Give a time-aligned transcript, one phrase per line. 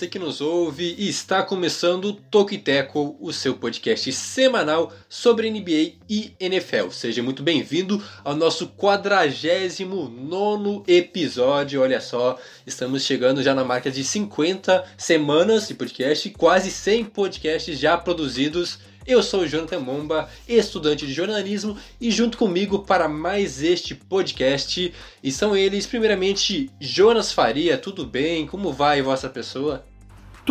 [0.00, 5.92] você que nos ouve e está começando o Tackle, o seu podcast semanal sobre NBA
[6.08, 6.88] e NFL.
[6.90, 11.82] Seja muito bem-vindo ao nosso 49 episódio.
[11.82, 17.78] Olha só, estamos chegando já na marca de 50 semanas de podcast, quase 100 podcasts
[17.78, 23.62] já produzidos eu sou o Jonathan Momba, estudante de jornalismo, e junto comigo para mais
[23.62, 24.92] este podcast
[25.22, 28.46] e são eles, primeiramente, Jonas Faria, tudo bem?
[28.46, 29.84] Como vai vossa pessoa?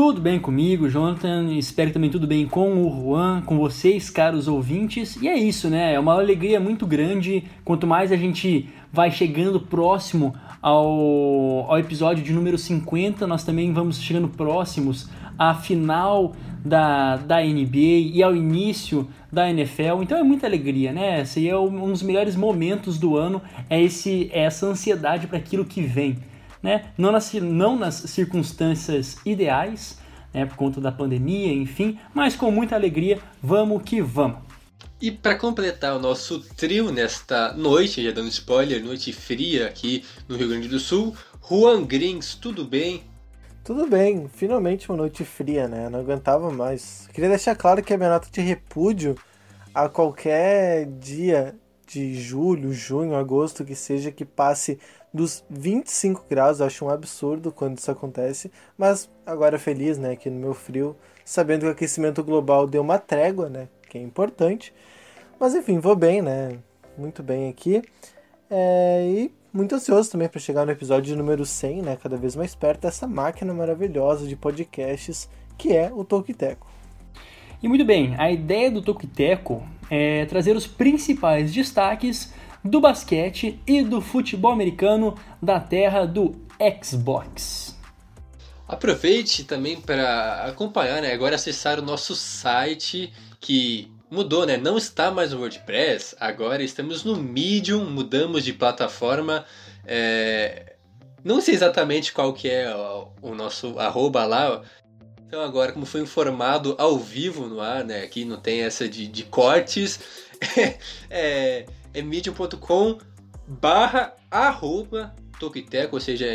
[0.01, 1.51] Tudo bem comigo, Jonathan.
[1.55, 5.17] Espero também tudo bem com o Juan, com vocês, caros ouvintes.
[5.21, 5.93] E é isso, né?
[5.93, 7.43] É uma alegria muito grande.
[7.65, 13.73] Quanto mais a gente vai chegando próximo ao, ao episódio de número 50, nós também
[13.73, 16.31] vamos chegando próximos à final
[16.63, 20.01] da, da NBA e ao início da NFL.
[20.01, 21.23] Então é muita alegria, né?
[21.23, 25.65] Esse é um dos melhores momentos do ano, é, esse, é essa ansiedade para aquilo
[25.65, 26.15] que vem.
[26.61, 26.91] Né?
[26.97, 29.97] Não, nas, não nas circunstâncias ideais,
[30.33, 34.49] né, por conta da pandemia, enfim, mas com muita alegria, vamos que vamos.
[35.01, 40.35] E para completar o nosso trio nesta noite, já dando spoiler, noite fria aqui no
[40.35, 41.15] Rio Grande do Sul,
[41.49, 43.03] Juan Grings, tudo bem?
[43.63, 45.89] Tudo bem, finalmente uma noite fria, né?
[45.89, 47.07] Não aguentava mais.
[47.13, 49.15] Queria deixar claro que a minha nota de repúdio
[49.73, 51.55] a qualquer dia
[51.87, 54.79] de julho, junho, agosto, que seja, que passe
[55.13, 56.59] dos 25 graus.
[56.59, 58.51] Eu acho um absurdo quando isso acontece.
[58.77, 60.11] Mas agora feliz, né?
[60.11, 63.67] Aqui no meu frio, sabendo que o aquecimento global deu uma trégua, né?
[63.89, 64.73] Que é importante.
[65.39, 66.57] Mas enfim, vou bem, né?
[66.97, 67.81] Muito bem aqui.
[68.49, 72.53] É, e muito ansioso também para chegar no episódio número 100, né, cada vez mais
[72.53, 75.27] perto dessa máquina maravilhosa de podcasts
[75.57, 76.67] que é o Tokiteco.
[77.61, 82.33] E muito bem, a ideia do Tokiteco é trazer os principais destaques
[82.63, 86.35] do basquete e do futebol americano da terra do
[86.83, 87.77] Xbox.
[88.67, 94.57] Aproveite também para acompanhar, né, agora acessar o nosso site que mudou, né?
[94.57, 99.45] Não está mais no WordPress, agora estamos no Medium, mudamos de plataforma.
[99.85, 100.75] É...
[101.23, 102.73] Não sei exatamente qual que é
[103.21, 104.61] o nosso arroba lá.
[105.27, 108.01] Então agora, como foi informado ao vivo no ar, né?
[108.01, 109.99] Aqui não tem essa de, de cortes.
[111.09, 112.97] é, é medium.com
[113.47, 116.27] barra arroba Tokiteco, ou seja,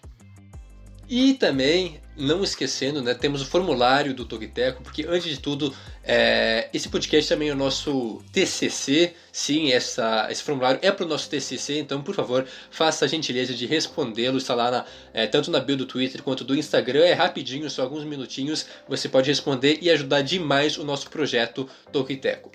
[1.10, 6.70] E também não esquecendo, né, temos o formulário do Togiteco, porque antes de tudo, é,
[6.74, 9.14] esse podcast também é o nosso TCC.
[9.32, 13.54] Sim, essa, esse formulário é para o nosso TCC, então por favor, faça a gentileza
[13.54, 14.38] de respondê-lo.
[14.38, 17.04] Está lá na, é, tanto na bio do Twitter quanto do Instagram.
[17.04, 18.66] É rapidinho, só alguns minutinhos.
[18.88, 22.52] Você pode responder e ajudar demais o nosso projeto Togiteco.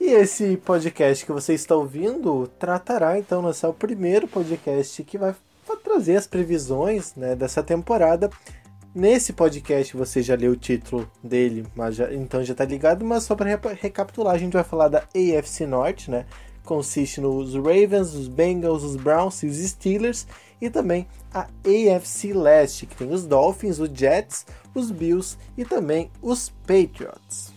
[0.00, 5.18] E esse podcast que você está ouvindo tratará então, nesse é o primeiro podcast que
[5.18, 5.34] vai
[5.90, 8.30] trazer as previsões né, dessa temporada.
[8.94, 13.24] Nesse podcast você já leu o título dele, mas já, então já está ligado, mas
[13.24, 16.26] só para recapitular, a gente vai falar da AFC Norte, né?
[16.64, 20.26] Consiste nos Ravens, os Bengals, os Browns e os Steelers,
[20.60, 24.44] e também a AFC Leste, que tem os Dolphins, os Jets,
[24.74, 27.52] os Bills e também os Patriots.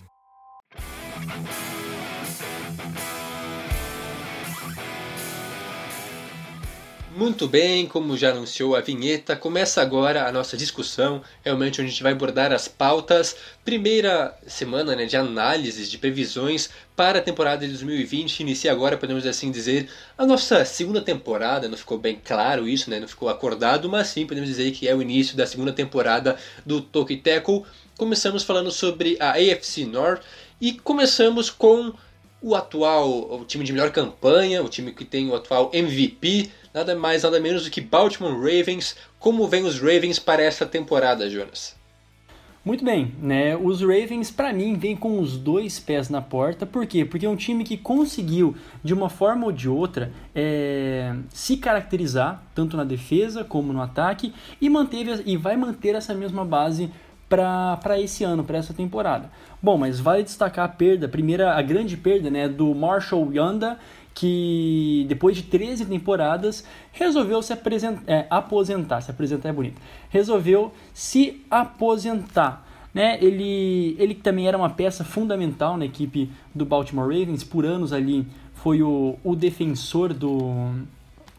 [7.15, 11.91] Muito bem, como já anunciou a vinheta, começa agora a nossa discussão, realmente onde a
[11.91, 13.35] gente vai abordar as pautas.
[13.63, 18.39] Primeira semana né, de análises, de previsões para a temporada de 2020.
[18.39, 19.87] Inicia agora, podemos assim dizer,
[20.17, 21.69] a nossa segunda temporada.
[21.69, 24.95] Não ficou bem claro isso, né, não ficou acordado, mas sim podemos dizer que é
[24.95, 26.35] o início da segunda temporada
[26.65, 27.61] do Toki Tackle.
[27.95, 30.23] Começamos falando sobre a AFC North
[30.59, 31.93] e começamos com
[32.41, 36.95] o atual o time de melhor campanha, o time que tem o atual MVP, nada
[36.95, 38.95] mais nada menos do que Baltimore Ravens.
[39.19, 41.75] Como vem os Ravens para essa temporada, Jonas?
[42.65, 43.57] Muito bem, né?
[43.57, 46.65] Os Ravens, para mim, vêm com os dois pés na porta.
[46.65, 47.03] Por quê?
[47.03, 52.41] Porque é um time que conseguiu, de uma forma ou de outra, é, se caracterizar,
[52.55, 56.89] tanto na defesa como no ataque, e, manteve, e vai manter essa mesma base
[57.27, 59.29] para esse ano, para essa temporada.
[59.61, 63.77] Bom, mas vale destacar a perda, a primeira, a grande perda, né, do Marshall Yanda,
[64.13, 67.53] que depois de 13 temporadas resolveu se
[68.07, 72.65] é, aposentar, se apresentar é bonito, resolveu se aposentar.
[72.93, 73.17] Né?
[73.19, 78.27] Ele, ele também era uma peça fundamental na equipe do Baltimore Ravens, por anos ali
[78.63, 80.71] foi o, o defensor do,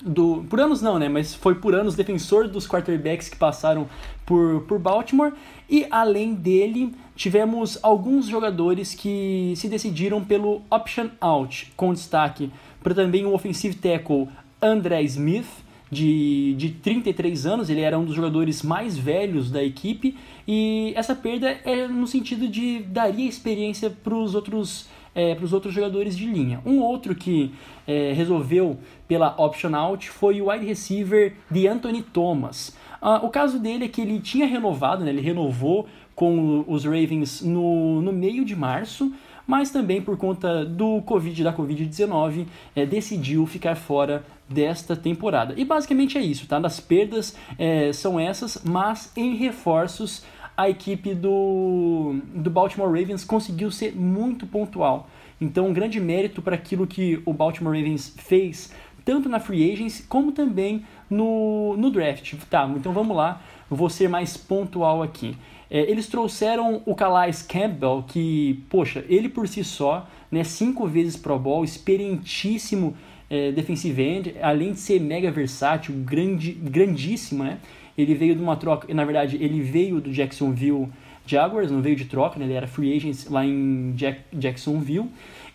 [0.02, 0.44] do.
[0.50, 1.08] Por anos não, né?
[1.08, 3.88] Mas foi por anos defensor dos quarterbacks que passaram
[4.26, 5.32] por, por Baltimore.
[5.70, 12.52] E além dele, tivemos alguns jogadores que se decidiram pelo option out, com destaque
[12.84, 14.28] para também o offensive tackle
[14.60, 15.48] André Smith,
[15.90, 20.16] de, de 33 anos, ele era um dos jogadores mais velhos da equipe,
[20.46, 26.16] e essa perda é no sentido de daria experiência para os outros, é, outros jogadores
[26.16, 26.60] de linha.
[26.66, 27.52] Um outro que
[27.86, 28.78] é, resolveu
[29.08, 32.76] pela option out foi o wide receiver de Anthony Thomas.
[33.00, 37.40] Ah, o caso dele é que ele tinha renovado, né, ele renovou com os Ravens
[37.42, 39.12] no, no meio de março,
[39.46, 45.54] mas também por conta do Covid, da Covid-19, é, decidiu ficar fora desta temporada.
[45.56, 46.58] E basicamente é isso, tá?
[46.58, 50.24] Das perdas é, são essas, mas em reforços
[50.56, 55.08] a equipe do, do Baltimore Ravens conseguiu ser muito pontual.
[55.40, 58.72] Então, um grande mérito para aquilo que o Baltimore Ravens fez,
[59.04, 62.34] tanto na free agency como também no, no draft.
[62.48, 65.36] Tá, então vamos lá, vou ser mais pontual aqui.
[65.70, 71.16] É, eles trouxeram o Calais Campbell, que, poxa, ele por si só, né, cinco vezes
[71.16, 72.96] Pro Bowl, experientíssimo
[73.30, 77.58] é, defensive end, além de ser mega versátil, grande, grandíssimo, né?
[77.96, 80.88] Ele veio de uma troca, na verdade, ele veio do Jacksonville
[81.26, 82.44] Jaguars, não veio de troca, né?
[82.44, 85.08] ele era free agent lá em Jack, Jacksonville.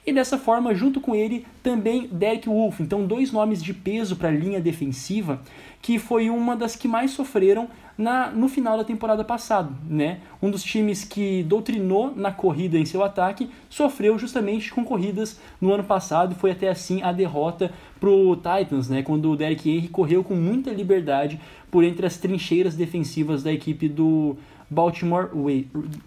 [0.10, 2.80] E dessa forma, junto com ele, também Derek Wolf.
[2.80, 5.40] Então, dois nomes de peso para a linha defensiva,
[5.84, 9.70] que foi uma das que mais sofreram na, no final da temporada passada.
[9.88, 10.22] Né?
[10.42, 15.72] Um dos times que doutrinou na corrida em seu ataque sofreu justamente com corridas no
[15.72, 16.34] ano passado.
[16.34, 19.04] Foi até assim a derrota para o Titans, né?
[19.04, 21.40] quando o Derek Henry correu com muita liberdade
[21.70, 24.36] por entre as trincheiras defensivas da equipe do
[24.68, 25.30] Baltimore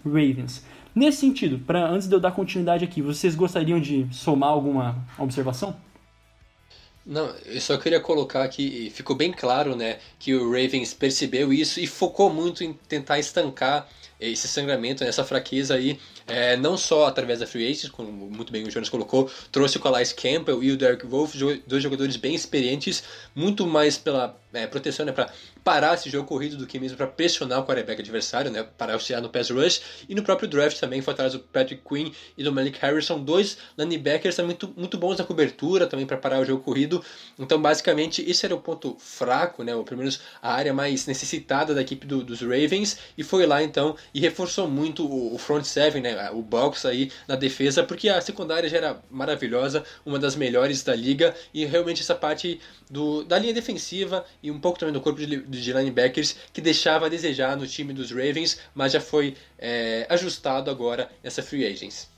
[0.03, 0.61] Ravens.
[0.95, 5.75] Nesse sentido, para antes de eu dar continuidade aqui, vocês gostariam de somar alguma observação?
[7.05, 11.79] Não, eu só queria colocar que ficou bem claro, né, que o Ravens percebeu isso
[11.79, 17.39] e focou muito em tentar estancar esse sangramento, essa fraqueza aí, é, não só através
[17.39, 20.77] da free agents, como muito bem o Jonas colocou, trouxe o Calais Campbell e o
[20.77, 21.35] Derek Wolf,
[21.67, 23.03] dois jogadores bem experientes,
[23.35, 25.29] muito mais pela é, proteção, né, para
[25.63, 29.21] parar esse jogo corrido do que mesmo para pressionar o quarterback adversário, né, para auxiliar
[29.21, 32.51] no pass rush, e no próprio draft também foi atrás do Patrick Quinn e do
[32.51, 36.63] Malik Harrison, dois linebackers também muito, muito bons na cobertura, também para parar o jogo
[36.63, 37.03] corrido,
[37.39, 41.73] então basicamente esse era o ponto fraco, né, ou pelo menos a área mais necessitada
[41.73, 45.63] da equipe do, dos Ravens, e foi lá então e reforçou muito o, o front
[45.63, 50.35] seven, né, o box aí na defesa, porque a secundária já era maravilhosa, uma das
[50.35, 52.59] melhores da liga, e realmente essa parte
[52.89, 57.05] do, da linha defensiva e um pouco também do corpo de, de linebackers que deixava
[57.05, 62.13] a desejar no time dos Ravens, mas já foi é, ajustado agora nessa free agents.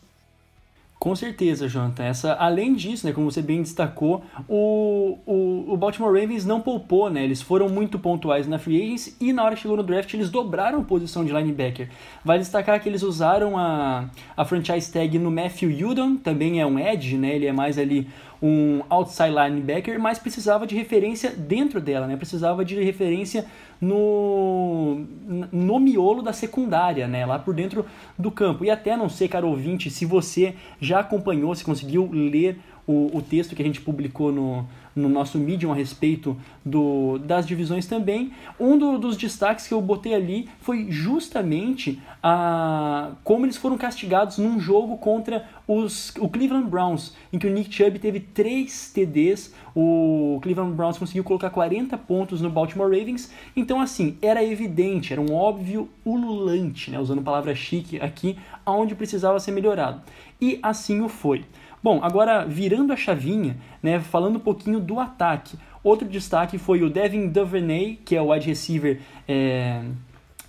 [1.06, 2.04] Com certeza, Jonathan.
[2.04, 7.12] Essa, além disso, né, como você bem destacou, o, o, o, Baltimore Ravens não poupou,
[7.12, 7.24] né?
[7.24, 10.30] Eles foram muito pontuais na free agents e na hora que chegou no draft eles
[10.30, 11.89] dobraram a posição de linebacker.
[12.24, 16.80] Vai destacar que eles usaram a, a franchise tag no Matthew Judon, também é um
[16.80, 17.36] edge, né?
[17.36, 18.08] Ele é mais ali
[18.42, 22.15] um outside linebacker, mas precisava de referência dentro dela, né?
[22.15, 23.46] Precisava de referência
[23.80, 25.06] no,
[25.51, 27.25] no miolo da secundária, né?
[27.25, 27.86] Lá por dentro
[28.18, 28.65] do campo.
[28.65, 33.22] E até não sei, caro ouvinte, se você já acompanhou, se conseguiu ler o, o
[33.22, 38.32] texto que a gente publicou no, no nosso Medium a respeito do, das divisões também.
[38.60, 44.38] Um do, dos destaques que eu botei ali foi justamente a, como eles foram castigados
[44.38, 49.54] num jogo contra os, o Cleveland Browns, em que o Nick Chubb teve 3 TDs,
[49.75, 55.22] o Cleveland Browns conseguiu colocar 40 pontos no Baltimore Ravens, então assim, era evidente, era
[55.22, 60.02] um óbvio ululante, né, usando palavra chique aqui, aonde precisava ser melhorado.
[60.40, 61.44] E assim o foi.
[61.86, 65.56] Bom, agora virando a chavinha, né, falando um pouquinho do ataque.
[65.84, 69.84] Outro destaque foi o Devin Duvernay, que é o wide receiver é,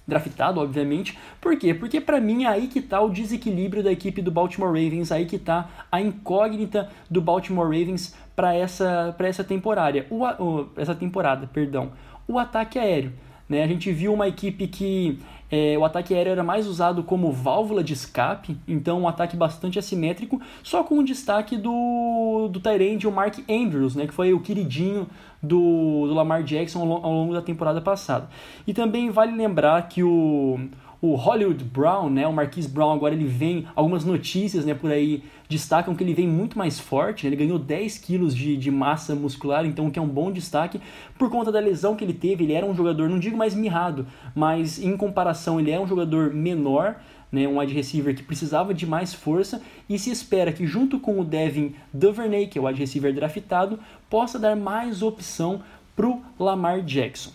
[0.08, 1.18] draftado, obviamente.
[1.38, 1.74] Por quê?
[1.74, 5.26] Porque para mim é aí que tá o desequilíbrio da equipe do Baltimore Ravens, aí
[5.26, 10.06] que tá a incógnita do Baltimore Ravens para essa, pra essa temporada.
[10.08, 11.92] O, o, essa temporada, perdão.
[12.26, 13.12] O ataque aéreo.
[13.46, 13.62] Né?
[13.62, 15.18] A gente viu uma equipe que
[15.50, 19.78] é, o ataque aéreo era mais usado como válvula de escape, então um ataque bastante
[19.78, 24.40] assimétrico, só com o destaque do, do Tyrande, o Mark Andrews, né, que foi o
[24.40, 25.06] queridinho
[25.42, 28.28] do, do Lamar Jackson ao, ao longo da temporada passada.
[28.66, 30.58] E também vale lembrar que o,
[31.00, 35.22] o Hollywood Brown, né, o Marquise Brown, agora ele vem, algumas notícias né, por aí
[35.48, 39.14] destacam que ele vem muito mais forte, né, ele ganhou 10 quilos de, de massa
[39.14, 40.80] muscular, então que é um bom destaque,
[41.18, 44.06] por conta da lesão que ele teve, ele era um jogador, não digo mais mirrado,
[44.34, 46.96] mas em comparação ele é um jogador menor,
[47.30, 49.60] né, um wide receiver que precisava de mais força.
[49.88, 53.78] E se espera que junto com o Devin Duvernay, que é o wide receiver draftado,
[54.08, 55.62] possa dar mais opção
[55.94, 57.30] para o Lamar Jackson.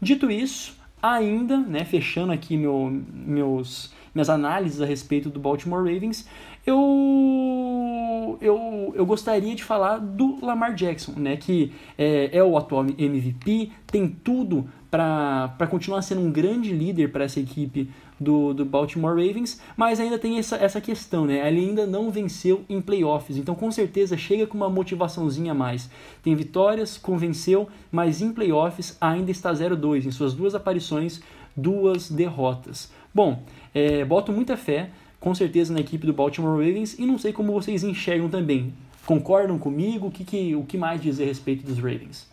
[0.00, 6.28] Dito isso, ainda, né, fechando aqui meu, meus, minhas análises a respeito do Baltimore Ravens,
[6.66, 12.84] eu, eu, eu gostaria de falar do Lamar Jackson, né, que é, é o atual
[12.84, 19.14] MVP, tem tudo para continuar sendo um grande líder para essa equipe do, do Baltimore
[19.14, 21.46] Ravens, mas ainda tem essa, essa questão, né?
[21.46, 25.90] Ele ainda não venceu em playoffs, então com certeza chega com uma motivaçãozinha a mais.
[26.22, 31.20] Tem vitórias, convenceu, mas em playoffs ainda está 0-2, em suas duas aparições,
[31.54, 32.90] duas derrotas.
[33.14, 33.42] Bom,
[33.74, 34.90] é, boto muita fé,
[35.26, 38.72] com certeza, na equipe do Baltimore Ravens e não sei como vocês enxergam também.
[39.04, 40.06] Concordam comigo?
[40.06, 42.28] O que, que, o que mais dizer a respeito dos Ravens?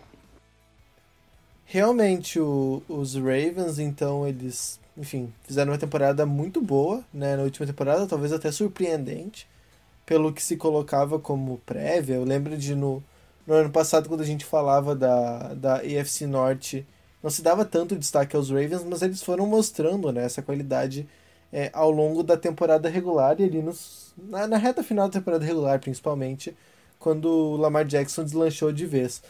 [1.65, 7.65] Realmente, o, os Ravens, então, eles enfim, fizeram uma temporada muito boa, né, na última
[7.65, 9.47] temporada, talvez até surpreendente,
[10.05, 12.13] pelo que se colocava como prévia.
[12.13, 13.03] Eu lembro de no,
[13.47, 16.85] no ano passado, quando a gente falava da, da AFC Norte,
[17.23, 21.07] não se dava tanto destaque aos Ravens, mas eles foram mostrando né, essa qualidade
[21.53, 25.45] é, ao longo da temporada regular e ali nos, na, na reta final da temporada
[25.45, 26.57] regular, principalmente,
[26.97, 29.21] quando o Lamar Jackson deslanchou de vez.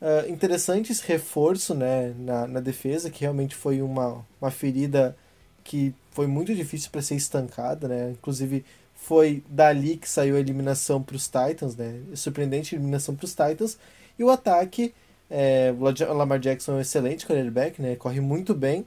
[0.00, 5.16] Uh, interessante esse reforço né, na, na defesa, que realmente foi uma, uma ferida
[5.64, 8.10] que foi muito difícil para ser estancada, né?
[8.10, 8.64] Inclusive
[8.94, 12.00] foi dali que saiu a eliminação para os Titans, né?
[12.14, 13.78] Surpreendente eliminação para os Titans.
[14.18, 14.94] E o ataque,
[15.30, 17.96] é, o Lamar Jackson é um excelente quarterback, né?
[17.96, 18.86] Corre muito bem.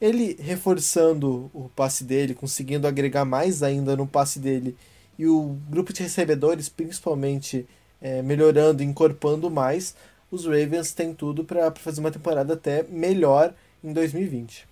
[0.00, 4.76] Ele reforçando o passe dele, conseguindo agregar mais ainda no passe dele
[5.18, 7.66] e o grupo de recebedores, principalmente
[8.00, 9.94] é, melhorando, encorpando mais,
[10.30, 14.66] os Ravens têm tudo para fazer uma temporada até melhor em 2020.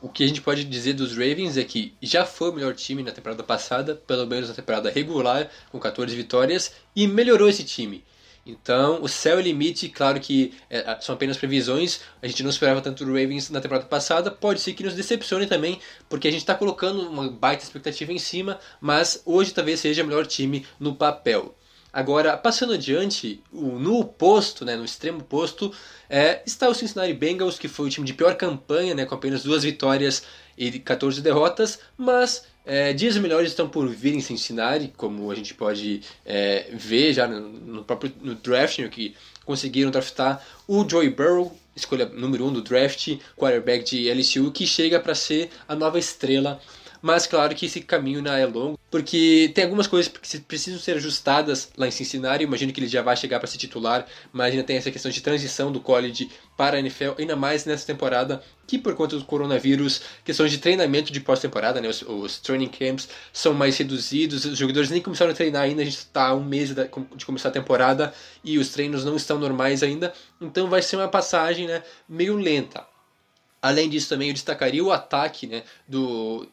[0.00, 3.02] O que a gente pode dizer dos Ravens é que já foi o melhor time
[3.02, 8.02] na temporada passada, pelo menos na temporada regular, com 14 vitórias, e melhorou esse time.
[8.44, 12.80] Então, o céu é limite, claro que é, são apenas previsões, a gente não esperava
[12.80, 16.40] tanto do Ravens na temporada passada, pode ser que nos decepcione também, porque a gente
[16.40, 20.96] está colocando uma baita expectativa em cima, mas hoje talvez seja o melhor time no
[20.96, 21.56] papel.
[21.92, 25.70] Agora, passando adiante, no posto, né, no extremo posto,
[26.08, 29.42] é, está o Cincinnati Bengals, que foi o time de pior campanha, né, com apenas
[29.44, 30.22] duas vitórias
[30.56, 35.54] e 14 derrotas, mas é, dias melhores estão por vir em Cincinnati, como a gente
[35.54, 39.14] pode é, ver já no, no, próprio no draft, né, que
[39.44, 44.66] conseguiram draftar o Joey Burrow, escolha número 1 um do draft, quarterback de LSU, que
[44.66, 46.60] chega para ser a nova estrela
[47.02, 50.96] mas claro que esse caminho ainda é longo, porque tem algumas coisas que precisam ser
[50.96, 52.44] ajustadas lá em Cincinnati.
[52.44, 55.20] Imagino que ele já vai chegar para ser titular, mas ainda tem essa questão de
[55.20, 60.02] transição do college para a NFL, ainda mais nessa temporada, que por conta do coronavírus,
[60.24, 64.88] questões de treinamento de pós-temporada, né, os, os, training camps são mais reduzidos, os jogadores
[64.88, 68.14] nem começaram a treinar ainda, a gente está há um mês de começar a temporada
[68.44, 72.86] e os treinos não estão normais ainda, então vai ser uma passagem né, meio lenta.
[73.60, 76.48] Além disso, também eu destacaria o ataque né, do,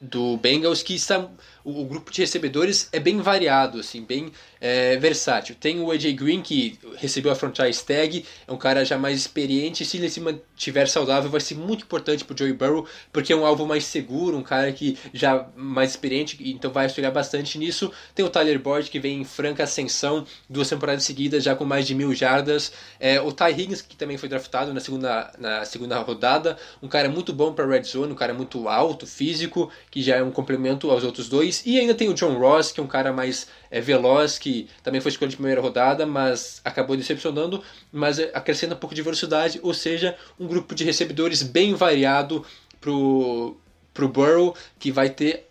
[0.00, 1.28] do Bengals que está
[1.64, 5.54] o, o, grupo de recebedores é bem variado, assim, bem é, versátil.
[5.58, 9.84] Tem o AJ Green que recebeu a franchise tag, é um cara já mais experiente.
[9.84, 13.44] Se ele se mantiver saudável, vai ser muito importante para Joey Burrow, porque é um
[13.44, 17.92] alvo mais seguro, um cara que já mais experiente, então vai auxiliar bastante nisso.
[18.14, 21.86] Tem o Tyler Boyd que vem em franca ascensão, duas temporadas seguidas já com mais
[21.86, 22.72] de mil jardas.
[22.98, 27.08] É, o Ty Higgins que também foi draftado na segunda, na segunda rodada, um cara
[27.08, 30.90] muito bom para red zone, um cara muito alto, físico, que já é um complemento
[30.90, 31.49] aos outros dois.
[31.64, 35.00] E ainda tem o John Ross, que é um cara mais é, veloz, que também
[35.00, 39.60] foi escolhido de primeira rodada, mas acabou decepcionando, mas é, acrescenta um pouco de velocidade,
[39.62, 42.44] ou seja, um grupo de recebedores bem variado
[42.80, 43.56] pro,
[43.92, 45.49] pro Burrow, que vai ter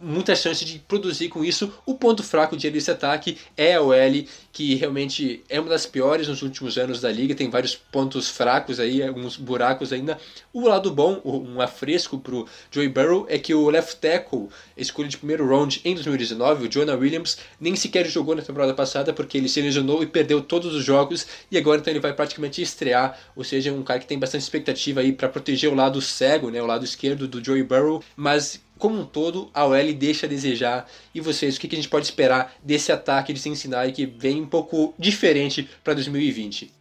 [0.00, 1.72] muita chance de produzir com isso.
[1.84, 6.42] O ponto fraco desse ataque é a OL, que realmente é uma das piores nos
[6.42, 10.18] últimos anos da liga, tem vários pontos fracos aí, alguns buracos ainda.
[10.52, 15.18] O lado bom, um afresco pro Joey Burrow, é que o left tackle, escolha de
[15.18, 19.48] primeiro round em 2019, o Jonah Williams, nem sequer jogou na temporada passada porque ele
[19.48, 23.44] se lesionou e perdeu todos os jogos e agora então ele vai praticamente estrear, ou
[23.44, 26.66] seja, um cara que tem bastante expectativa aí para proteger o lado cego, né, o
[26.66, 30.88] lado esquerdo do Joey Burrow, mas como um todo, a OL deixa a desejar.
[31.14, 34.46] E vocês, o que a gente pode esperar desse ataque de Cincinnati que vem um
[34.46, 36.72] pouco diferente para 2020?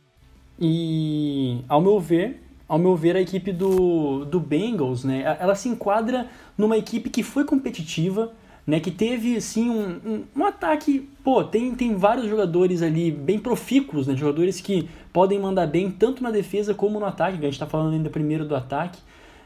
[0.60, 5.68] E, ao meu ver, ao meu ver, a equipe do, do Bengals, né, ela se
[5.70, 6.28] enquadra
[6.58, 8.32] numa equipe que foi competitiva,
[8.68, 13.40] né, que teve assim um, um, um, ataque, pô, tem, tem vários jogadores ali bem
[13.40, 17.54] profícuos, né, jogadores que podem mandar bem tanto na defesa como no ataque, a gente
[17.54, 19.00] está falando ainda primeiro do ataque,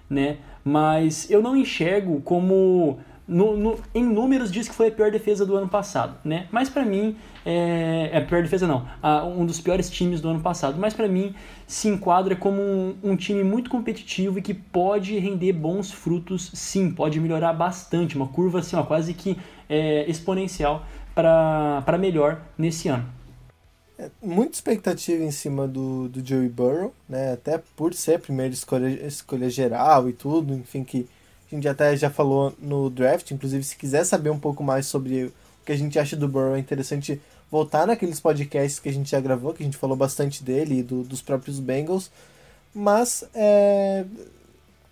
[0.10, 5.10] né, mas eu não enxergo como no, no, em números diz que foi a pior
[5.10, 6.48] defesa do ano passado, né?
[6.52, 7.16] Mas para mim
[7.46, 10.78] é, é a pior defesa não, a, um dos piores times do ano passado.
[10.78, 11.34] Mas para mim
[11.66, 16.92] se enquadra como um, um, time muito competitivo e que pode render bons frutos, sim,
[16.92, 19.38] pode melhorar bastante, uma curva assim, ó, quase que
[19.70, 23.06] é, exponencial para melhor nesse ano.
[23.98, 27.34] É, muita expectativa em cima do, do Joey Burrow, né?
[27.34, 31.08] Até por ser a primeira escolha, escolha geral e tudo, enfim, que
[31.52, 33.30] a gente até já falou no draft.
[33.32, 35.34] Inclusive, se quiser saber um pouco mais sobre o
[35.66, 37.22] que a gente acha do Burrow, é interessante
[37.52, 40.84] voltar naqueles podcasts que a gente já gravou, que a gente falou bastante dele e
[40.84, 42.10] do, dos próprios Bengals.
[42.74, 44.06] Mas é,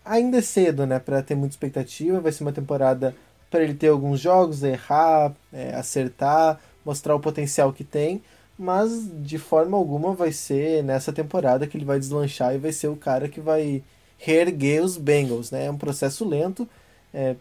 [0.05, 2.20] ainda é cedo, né, para ter muita expectativa.
[2.20, 3.15] Vai ser uma temporada
[3.50, 8.22] para ele ter alguns jogos, errar, é, acertar, mostrar o potencial que tem
[8.62, 12.89] mas de forma alguma vai ser nessa temporada que ele vai deslanchar e vai ser
[12.89, 13.84] o cara que vai
[14.20, 15.65] reerguer os Bengals, né?
[15.65, 16.70] É um processo lento,
[17.12, 17.36] é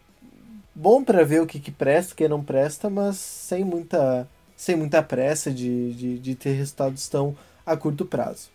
[0.74, 4.74] bom para ver o que, que presta, o que não presta, mas sem muita, sem
[4.74, 8.49] muita pressa de, de, de ter resultados tão a curto prazo.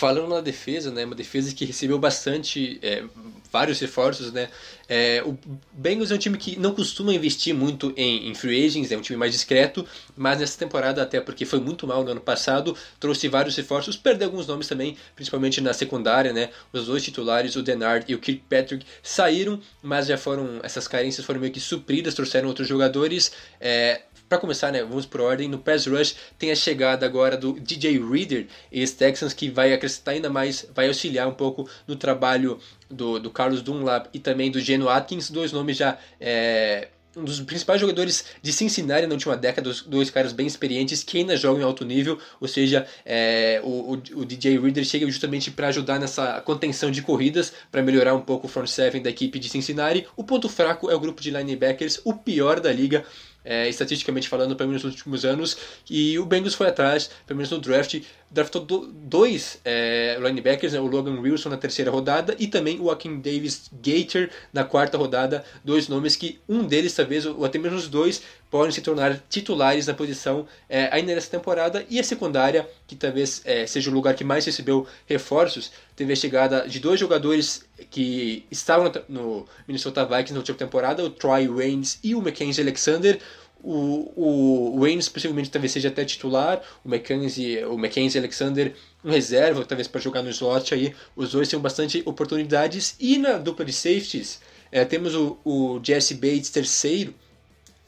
[0.00, 3.04] Falando na defesa, né, uma defesa que recebeu bastante, é,
[3.52, 4.48] vários reforços, né,
[4.88, 5.36] é, o
[5.72, 9.02] Bengals é um time que não costuma investir muito em, em free agents, é um
[9.02, 9.86] time mais discreto,
[10.16, 14.28] mas nessa temporada, até porque foi muito mal no ano passado, trouxe vários reforços, perdeu
[14.28, 18.86] alguns nomes também, principalmente na secundária, né, os dois titulares, o Denard e o Kirkpatrick,
[19.02, 24.38] saíram, mas já foram, essas carências foram meio que supridas, trouxeram outros jogadores, é, para
[24.38, 28.46] começar, né, vamos por ordem, no pass rush tem a chegada agora do DJ Reader,
[28.70, 33.60] ex-Texans, que vai acrescentar ainda mais, vai auxiliar um pouco no trabalho do, do Carlos
[33.60, 38.52] Dunlap e também do Geno Atkins, dois nomes já é, um dos principais jogadores de
[38.52, 42.46] Cincinnati na última década, dois caras bem experientes que ainda jogam em alto nível, ou
[42.46, 47.52] seja, é, o, o, o, DJ Reader chega justamente para ajudar nessa contenção de corridas,
[47.70, 50.06] para melhorar um pouco o front seven da equipe de Cincinnati.
[50.16, 53.04] O ponto fraco é o grupo de linebackers, o pior da liga,
[53.44, 55.56] é, estatisticamente falando, pelo menos nos últimos anos,
[55.88, 60.86] e o Bengals foi atrás, pelo menos no draft, draftou dois é, linebackers, né, o
[60.86, 65.88] Logan Wilson na terceira rodada e também o Joaquim Davis Gator na quarta rodada, dois
[65.88, 69.94] nomes que um deles, talvez, ou até mesmo os dois, podem se tornar titulares na
[69.94, 74.24] posição é, ainda nessa temporada, e a secundária, que talvez é, seja o lugar que
[74.24, 80.38] mais recebeu reforços, teve a chegada de dois jogadores que estavam no Minnesota Vikings na
[80.40, 83.20] última temporada, o Troy Waynes e o Mackenzie Alexander,
[83.62, 89.64] o, o Waynes possivelmente talvez seja até titular, o Mackenzie, o Mackenzie Alexander um reserva,
[89.64, 90.94] talvez para jogar no slot aí.
[91.16, 92.96] Os dois têm bastante oportunidades.
[93.00, 97.14] E na dupla de safeties, é, temos o, o Jesse Bates terceiro,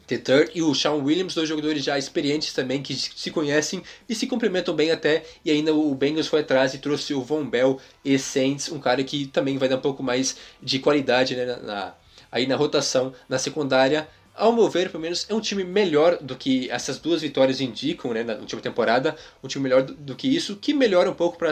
[0.06, 4.26] Third, e o Sean Williams, dois jogadores já experientes também, que se conhecem e se
[4.26, 5.24] complementam bem até.
[5.44, 9.02] E ainda o Bengals foi atrás e trouxe o Von Bell e Saints, um cara
[9.02, 11.94] que também vai dar um pouco mais de qualidade né, na, na
[12.30, 16.35] aí na rotação na secundária ao meu ver, pelo menos, é um time melhor do
[16.35, 19.14] que essas duas vitórias indicam né, na última temporada.
[19.42, 21.51] Um time melhor do, que isso, que melhora um pouco para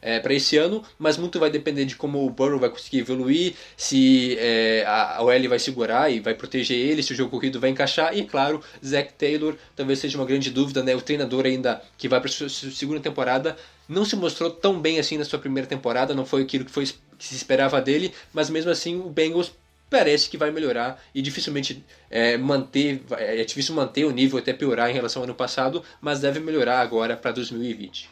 [0.00, 4.36] é, esse ano, mas muito vai depender de como o Burrow vai conseguir evoluir, se
[4.38, 7.70] é, a, a OL vai segurar e vai proteger ele, se o jogo corrido vai
[7.70, 8.16] encaixar.
[8.16, 10.94] E, claro, Zach Taylor talvez seja uma grande dúvida, né?
[10.94, 13.56] O treinador ainda que vai para sua segunda temporada
[13.88, 16.86] não se mostrou tão bem assim na sua primeira temporada, não foi aquilo que, foi,
[16.86, 19.52] que se esperava dele, mas mesmo assim o Bengals
[19.92, 24.90] parece que vai melhorar e dificilmente é, manter, é difícil manter o nível até piorar
[24.90, 28.08] em relação ao ano passado, mas deve melhorar agora para 2020.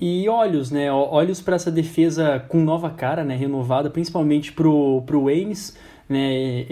[0.00, 0.92] E olhos, né?
[0.92, 3.34] Olhos para essa defesa com nova cara, né?
[3.34, 5.76] Renovada, principalmente pro, pro Waynes,
[6.08, 6.64] né,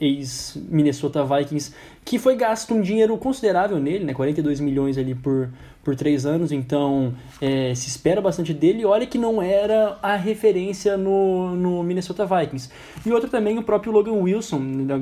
[0.00, 1.72] ex-Minnesota Vikings,
[2.04, 5.50] que foi gasto um dinheiro considerável nele, né, 42 milhões ali por,
[5.82, 8.84] por três anos, então é, se espera bastante dele.
[8.84, 12.70] Olha que não era a referência no, no Minnesota Vikings.
[13.06, 14.60] E outro também, o próprio Logan Wilson,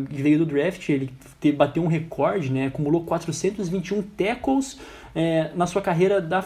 [0.09, 1.11] que veio do draft, ele
[1.41, 4.79] te, bateu um recorde, né, acumulou 421 tackles
[5.15, 6.45] é, na sua carreira da,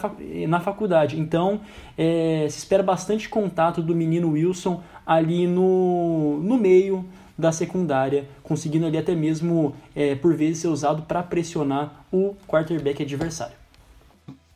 [0.48, 1.18] na faculdade.
[1.18, 1.60] Então,
[1.98, 7.04] é, se espera bastante contato do menino Wilson ali no, no meio
[7.36, 13.02] da secundária, conseguindo ali até mesmo, é, por vezes, ser usado para pressionar o quarterback
[13.02, 13.59] adversário.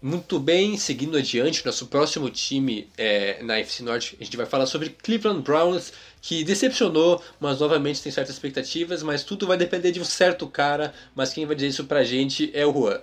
[0.06, 4.66] Muito bem, seguindo adiante, nosso próximo time é, na FC Norte, a gente vai falar
[4.66, 10.02] sobre Cleveland Browns, que decepcionou, mas novamente tem certas expectativas, mas tudo vai depender de
[10.02, 13.00] um certo cara, mas quem vai dizer isso pra gente é o Juan.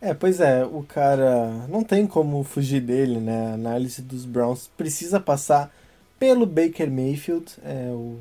[0.00, 3.48] É, pois é, o cara não tem como fugir dele, né?
[3.48, 5.74] A análise dos Browns precisa passar
[6.16, 8.16] pelo Baker Mayfield, é o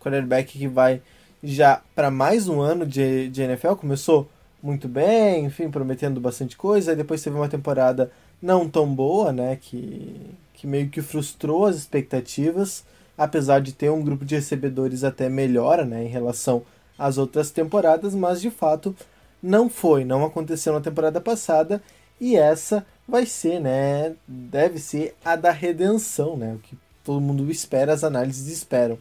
[0.00, 1.02] quarterback que vai
[1.44, 4.26] já para mais um ano de, de NFL, começou
[4.62, 9.56] muito bem, enfim, prometendo bastante coisa, aí depois teve uma temporada não tão boa, né,
[9.56, 12.84] que, que meio que frustrou as expectativas,
[13.16, 16.62] apesar de ter um grupo de recebedores até melhor, né, em relação
[16.98, 18.94] às outras temporadas, mas de fato
[19.42, 21.82] não foi, não aconteceu na temporada passada
[22.20, 24.14] e essa vai ser, né?
[24.26, 26.54] Deve ser a da redenção, né?
[26.54, 28.98] O que todo mundo espera, as análises esperam.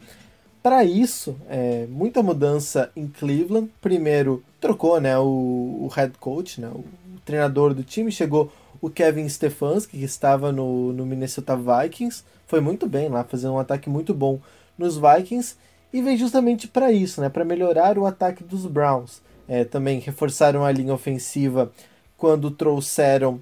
[0.62, 3.70] Para isso, é, muita mudança em Cleveland.
[3.82, 8.12] Primeiro, trocou né, o, o head coach, né, o, o, treinador do time.
[8.12, 8.52] Chegou
[8.82, 12.24] o Kevin Stefanski, que estava no, no Minnesota Vikings.
[12.46, 14.40] Foi muito bem lá, fazendo um ataque muito bom
[14.78, 15.56] nos Vikings.
[15.94, 19.22] E veio justamente para isso, né, para melhorar o ataque dos Browns.
[19.48, 21.72] É, também reforçaram a linha ofensiva
[22.18, 23.40] quando trouxeram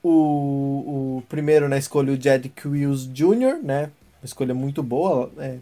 [0.00, 3.90] o, o primeiro na escolha, o Jedrick Wills Jr., né?
[4.22, 5.28] Uma escolha muito boa.
[5.38, 5.56] É.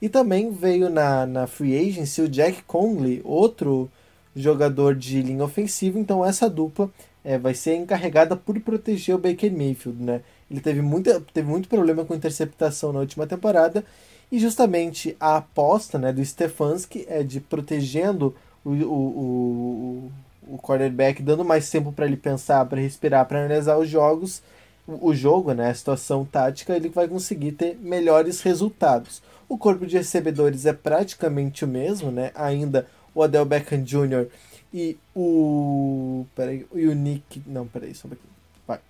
[0.00, 3.90] E também veio na, na Free Agency o Jack Conley, outro
[4.34, 5.98] jogador de linha ofensiva.
[5.98, 6.90] Então essa dupla
[7.24, 10.20] é, vai ser encarregada por proteger o Baker Mayfield, né?
[10.50, 13.84] Ele teve, muita, teve muito problema com interceptação na última temporada
[14.30, 18.72] e justamente a aposta né, do Stefanski é de protegendo o, o,
[20.48, 24.42] o, o quarterback, dando mais tempo para ele pensar, para respirar, para analisar os jogos,
[24.86, 29.22] o jogo, né, a situação tática, ele vai conseguir ter melhores resultados.
[29.48, 32.30] O corpo de recebedores é praticamente o mesmo, né?
[32.34, 34.26] Ainda o Adel Beckham Jr.
[34.72, 36.24] e o.
[36.34, 37.42] Peraí, e o Nick.
[37.46, 38.32] Não, peraí, só um pouquinho.
[38.66, 38.80] Vai.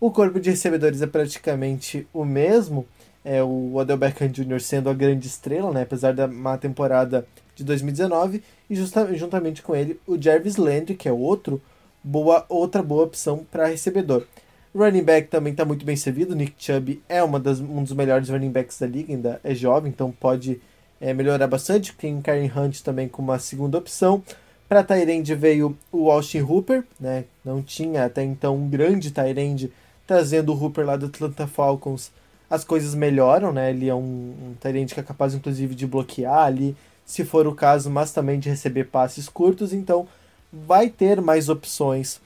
[0.00, 2.86] O corpo de recebedores é praticamente o mesmo.
[3.24, 4.60] É o Adel Beckham Jr.
[4.60, 5.82] sendo a grande estrela, né?
[5.82, 11.08] Apesar da má temporada de 2019 e justa, juntamente com ele o Jarvis Landry, que
[11.08, 11.60] é outro
[12.02, 14.26] boa, outra boa opção para recebedor.
[14.74, 16.34] Running back também está muito bem servido.
[16.34, 19.90] Nick Chubb é uma das, um dos melhores running backs da liga, ainda é jovem,
[19.90, 20.60] então pode
[21.00, 21.92] é, melhorar bastante.
[21.94, 24.22] Tem Karen Hunt também como uma segunda opção.
[24.68, 27.24] Para Tyrande veio o Austin Hooper, né?
[27.44, 29.72] não tinha até então um grande Tyrande,
[30.06, 32.12] trazendo o Hooper lá do Atlanta Falcons.
[32.48, 33.70] As coisas melhoram, né?
[33.70, 37.54] Ele é um, um Tyrande que é capaz, inclusive, de bloquear ali, se for o
[37.54, 40.06] caso, mas também de receber passes curtos, então
[40.52, 42.20] vai ter mais opções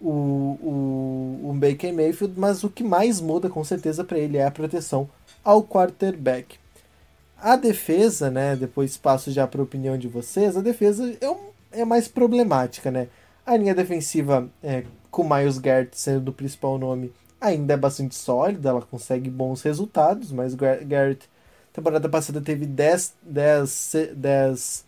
[0.00, 4.46] o, o, o Baker Mayfield, mas o que mais muda com certeza para ele é
[4.46, 5.08] a proteção
[5.44, 6.58] ao quarterback.
[7.40, 11.38] A defesa, né, depois passo já para a opinião de vocês, a defesa é, um,
[11.72, 13.08] é mais problemática, né?
[13.46, 18.68] A linha defensiva, é, com Miles Garrett sendo o principal nome, ainda é bastante sólida,
[18.68, 21.28] ela consegue bons resultados, mas Garrett
[21.72, 24.84] temporada passada teve 10, 10, 10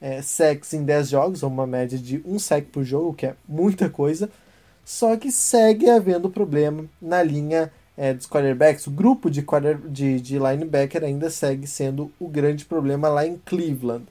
[0.00, 3.90] é, sacks em 10 jogos, uma média de um sack por jogo, que é muita
[3.90, 4.30] coisa.
[4.84, 8.86] Só que segue havendo problema na linha é, dos quarterbacks.
[8.86, 13.36] O grupo de, quarter, de, de linebacker ainda segue sendo o grande problema lá em
[13.36, 14.04] Cleveland.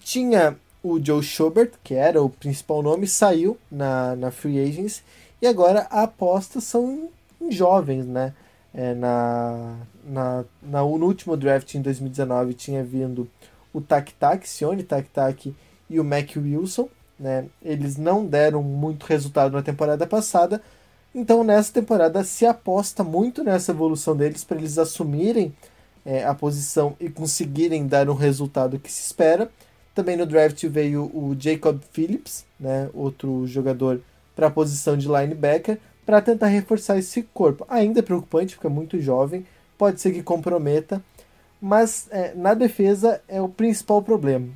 [0.00, 5.02] Tinha o Joe Schobert, que era o principal nome, saiu na, na Free Agents.
[5.40, 7.08] E agora a aposta são
[7.40, 8.32] em jovens, né?
[8.74, 13.28] É, na, na, na, no último draft em 2019 tinha vindo
[13.72, 15.54] o Tak Tak, Sione Tak Tak
[15.88, 16.88] e o Mac Wilson.
[17.18, 17.46] Né?
[17.62, 20.62] Eles não deram muito resultado na temporada passada,
[21.14, 25.54] então nessa temporada se aposta muito nessa evolução deles para eles assumirem
[26.04, 29.50] é, a posição e conseguirem dar um resultado que se espera.
[29.94, 32.88] Também no draft veio o Jacob Phillips, né?
[32.94, 34.00] outro jogador
[34.34, 37.66] para a posição de linebacker para tentar reforçar esse corpo.
[37.68, 39.44] Ainda é preocupante, porque é muito jovem,
[39.76, 41.02] pode ser que comprometa,
[41.60, 44.48] mas é, na defesa é o principal problema.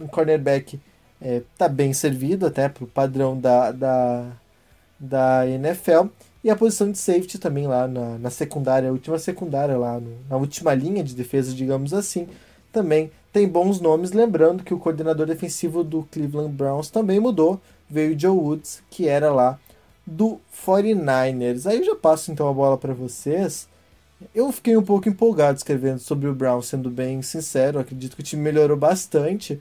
[0.00, 0.78] O cornerback
[1.20, 4.26] está é, tá bem servido, até para o padrão da, da,
[4.98, 6.06] da NFL,
[6.42, 10.16] e a posição de safety também lá na, na secundária, a última secundária lá, no,
[10.28, 12.28] na última linha de defesa, digamos assim,
[12.72, 14.12] também tem bons nomes.
[14.12, 19.32] Lembrando que o coordenador defensivo do Cleveland Browns também mudou, veio Joe Woods, que era
[19.32, 19.58] lá
[20.06, 21.68] do 49ers.
[21.68, 23.68] Aí eu já passo então a bola para vocês.
[24.34, 27.78] Eu fiquei um pouco empolgado escrevendo sobre o Browns, sendo bem sincero.
[27.78, 29.60] Acredito que o time melhorou bastante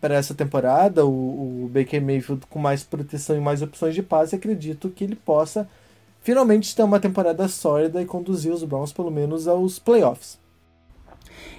[0.00, 1.04] para essa temporada.
[1.04, 4.36] O, o Baker Mayfield com mais proteção e mais opções de passe.
[4.36, 5.68] Acredito que ele possa
[6.20, 10.38] finalmente ter uma temporada sólida e conduzir os Browns pelo menos aos playoffs.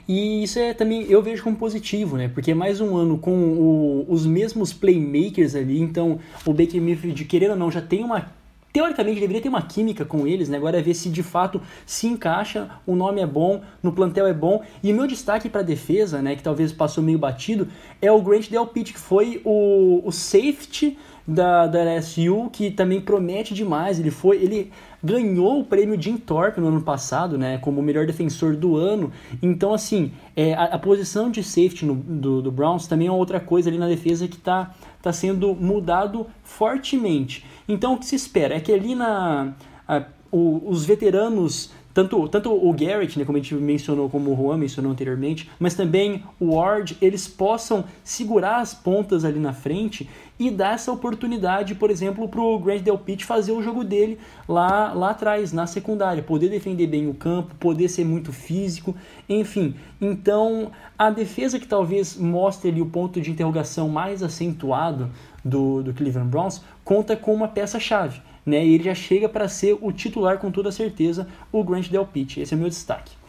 [0.08, 2.28] E isso é também, eu vejo como positivo, né?
[2.28, 7.24] Porque é mais um ano com o, os mesmos playmakers ali, então o Baker Mayfield,
[7.26, 8.32] querendo ou não, já tem uma
[8.74, 10.58] teoricamente deveria ter uma química com eles, né?
[10.58, 14.34] Agora é ver se de fato se encaixa, o nome é bom, no plantel é
[14.34, 14.64] bom.
[14.84, 17.68] E o meu destaque para defesa, né, que talvez passou meio batido,
[18.02, 23.54] é o Grant Delpit, que foi o, o safety da, da LSU, que também promete
[23.54, 24.00] demais.
[24.00, 24.72] Ele foi, ele
[25.04, 29.12] ganhou o prêmio Jim Thorpe no ano passado, né, como melhor defensor do ano.
[29.42, 33.40] Então, assim, é, a, a posição de safety no, do, do Browns também é outra
[33.40, 37.46] coisa ali na defesa que está tá sendo mudado fortemente.
[37.68, 39.54] Então, o que se espera é que ali na
[39.88, 44.36] a, o, os veteranos tanto, tanto o Garrett, né, como a gente mencionou, como o
[44.36, 50.10] Juan mencionou anteriormente, mas também o Ward, eles possam segurar as pontas ali na frente
[50.42, 54.92] e dar essa oportunidade, por exemplo, para o Grant Delpit fazer o jogo dele lá,
[54.92, 58.96] lá atrás, na secundária, poder defender bem o campo, poder ser muito físico,
[59.30, 59.76] enfim.
[60.02, 65.12] Então, a defesa que talvez mostre ali o ponto de interrogação mais acentuado
[65.46, 68.66] do, do Cleveland Browns conta com uma peça-chave né?
[68.66, 72.42] E ele já chega para ser o titular com toda certeza, o Grant Delpit.
[72.42, 73.21] Esse é o meu destaque.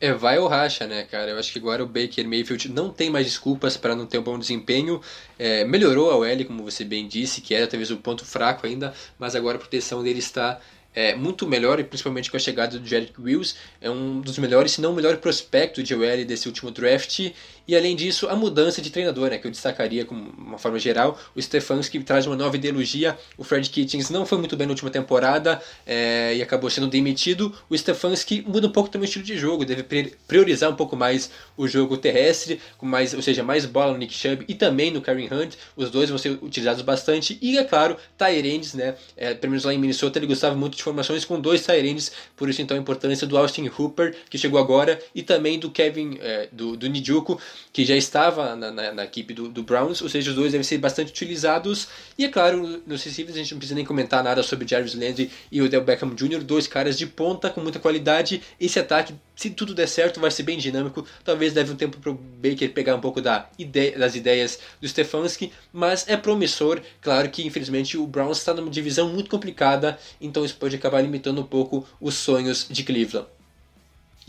[0.00, 1.32] É, vai ou racha, né, cara?
[1.32, 4.22] Eu acho que agora o Baker Mayfield não tem mais desculpas para não ter um
[4.22, 5.00] bom desempenho.
[5.36, 8.94] É, melhorou a OL, como você bem disse, que era talvez o ponto fraco ainda,
[9.18, 10.60] mas agora a proteção dele está
[10.94, 14.72] é, muito melhor, e principalmente com a chegada do Jared Wills, é um dos melhores,
[14.72, 17.32] se não o melhor prospecto de OL desse último draft.
[17.68, 21.18] E além disso, a mudança de treinador, né, que eu destacaria como uma forma geral,
[21.36, 23.18] o Stefanski traz uma nova ideologia.
[23.36, 27.54] O Fred Kitchens não foi muito bem na última temporada é, e acabou sendo demitido.
[27.68, 29.82] O Stefanski muda um pouco também o estilo de jogo, deve
[30.26, 34.14] priorizar um pouco mais o jogo terrestre, com mais, ou seja, mais bola no Nick
[34.14, 35.56] Chubb e também no Karen Hunt.
[35.76, 37.38] Os dois vão ser utilizados bastante.
[37.42, 40.82] E é claro, Tyrands, né, é, pelo menos lá em Minnesota ele gostava muito de
[40.82, 44.98] formações com dois Tyrands, por isso então a importância do Austin Hooper, que chegou agora,
[45.14, 47.38] e também do Kevin, é, do, do Nijuko,
[47.72, 50.64] que já estava na, na, na equipe do, do, Browns, ou seja, os dois devem
[50.64, 51.88] ser bastante utilizados.
[52.16, 55.30] E é claro, nos receivers a gente não precisa nem comentar nada sobre Jarvis Landry
[55.50, 58.42] e o Del Beckham Jr., dois caras de ponta com muita qualidade.
[58.60, 61.06] Esse ataque, se tudo der certo, vai ser bem dinâmico.
[61.24, 64.88] Talvez leve um tempo para o Baker pegar um pouco da ideia, das ideias do
[64.88, 66.80] Stefanski, mas é promissor.
[67.00, 71.40] Claro que infelizmente o Browns está numa divisão muito complicada, então isso pode acabar limitando
[71.40, 73.37] um pouco os sonhos de Cleveland.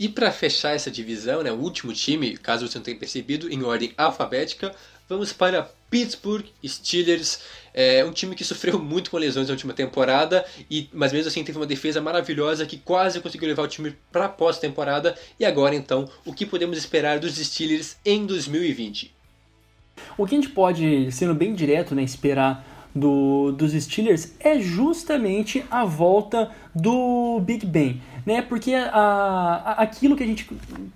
[0.00, 3.62] E para fechar essa divisão, né, o último time, caso você não tenha percebido, em
[3.62, 4.74] ordem alfabética,
[5.06, 7.40] vamos para Pittsburgh Steelers,
[7.74, 11.44] é um time que sofreu muito com lesões na última temporada, e, mas mesmo assim
[11.44, 15.14] teve uma defesa maravilhosa que quase conseguiu levar o time para a pós-temporada.
[15.38, 19.14] E agora então, o que podemos esperar dos Steelers em 2020?
[20.16, 25.62] O que a gente pode, sendo bem direto, né, esperar do, dos Steelers é justamente
[25.70, 28.42] a volta do Big Ben né?
[28.42, 30.48] Porque a, a, aquilo que a gente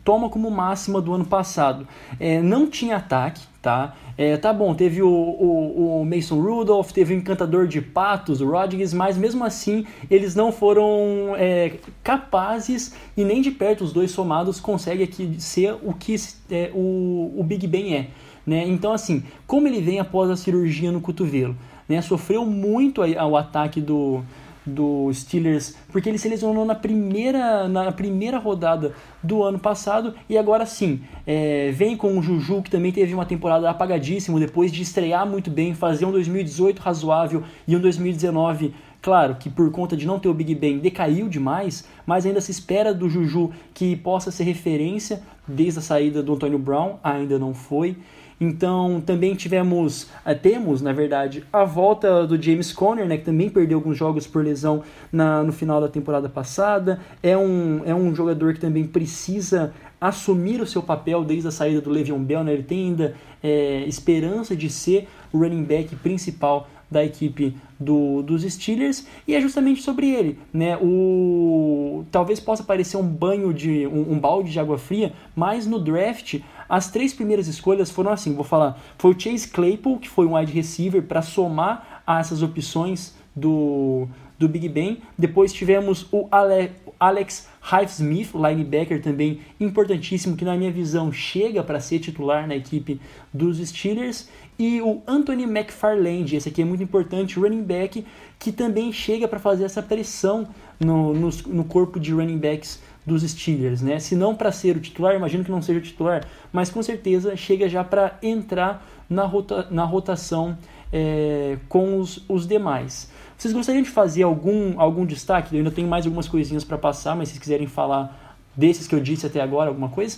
[0.04, 1.86] toma como máxima do ano passado
[2.18, 3.94] é, não tinha ataque, tá?
[4.16, 8.48] É, tá bom, teve o, o, o, Mason Rudolph, teve o Encantador de Patos, o
[8.48, 14.12] Rodrigues, mas mesmo assim eles não foram é, capazes e nem de perto os dois
[14.12, 16.14] somados conseguem aqui ser o que
[16.50, 18.08] é, o, o Big Ben é.
[18.46, 18.64] Né?
[18.68, 21.56] Então, assim, como ele vem após a cirurgia no cotovelo,
[21.88, 22.00] né?
[22.02, 24.22] sofreu muito o ataque do,
[24.66, 30.38] do Steelers, porque ele se lesionou na primeira, na primeira rodada do ano passado e
[30.38, 34.82] agora sim é, vem com o Juju, que também teve uma temporada apagadíssima depois de
[34.82, 38.72] estrear muito bem, fazer um 2018 razoável e um 2019
[39.04, 42.50] Claro que por conta de não ter o Big Ben decaiu demais, mas ainda se
[42.50, 47.52] espera do Juju que possa ser referência desde a saída do Antônio Brown, ainda não
[47.52, 47.98] foi.
[48.40, 53.48] Então também tivemos, eh, temos na verdade, a volta do James Conner, né, que também
[53.48, 57.00] perdeu alguns jogos por lesão na, no final da temporada passada.
[57.22, 61.80] É um, é um jogador que também precisa assumir o seu papel desde a saída
[61.80, 62.52] do Le'Veon Bell, né?
[62.52, 68.42] ele tem ainda é, esperança de ser o running back principal da equipe do, dos
[68.42, 70.76] Steelers e é justamente sobre ele, né?
[70.80, 75.80] O talvez possa parecer um banho de um, um balde de água fria, mas no
[75.80, 80.26] draft as três primeiras escolhas foram assim, vou falar, foi o Chase Claypool, que foi
[80.26, 84.06] um wide receiver para somar a essas opções do,
[84.38, 84.98] do Big Ben.
[85.18, 91.80] Depois tivemos o Ale Alex Highsmith, linebacker também importantíssimo, que na minha visão chega para
[91.80, 93.00] ser titular na equipe
[93.32, 94.28] dos Steelers.
[94.58, 98.06] E o Anthony McFarland, esse aqui é muito importante, running back,
[98.38, 100.46] que também chega para fazer essa pressão
[100.78, 103.98] no, no, no corpo de running backs dos Steelers, né?
[103.98, 107.36] Se não para ser o titular, imagino que não seja o titular, mas com certeza
[107.36, 110.56] chega já para entrar na, rota, na rotação
[110.92, 113.10] é, com os, os demais.
[113.36, 115.54] Vocês gostariam de fazer algum, algum destaque?
[115.54, 119.00] Eu ainda tenho mais algumas coisinhas para passar, mas se quiserem falar desses que eu
[119.00, 120.16] disse até agora, alguma coisa?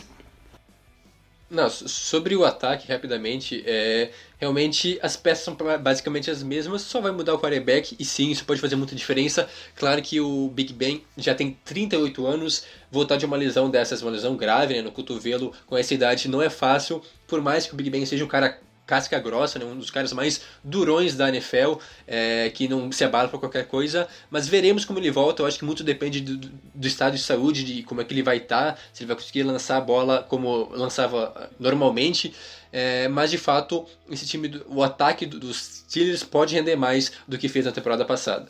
[1.49, 7.13] Não, sobre o ataque, rapidamente, é, realmente as peças são basicamente as mesmas, só vai
[7.13, 9.49] mudar o quarterback, e sim, isso pode fazer muita diferença.
[9.77, 14.11] Claro que o Big Ben já tem 38 anos, voltar de uma lesão dessas, uma
[14.11, 17.77] lesão grave né, no cotovelo, com essa idade não é fácil, por mais que o
[17.77, 19.65] Big Ben seja um cara casca grossa, né?
[19.65, 21.75] um dos caras mais durões da NFL,
[22.07, 25.43] é, que não se abala por qualquer coisa, mas veremos como ele volta.
[25.43, 28.23] Eu acho que muito depende do, do estado de saúde, de como é que ele
[28.23, 32.33] vai estar, tá, se ele vai conseguir lançar a bola como lançava normalmente.
[32.73, 37.49] É, mas de fato, esse time, o ataque dos Steelers pode render mais do que
[37.49, 38.49] fez na temporada passada.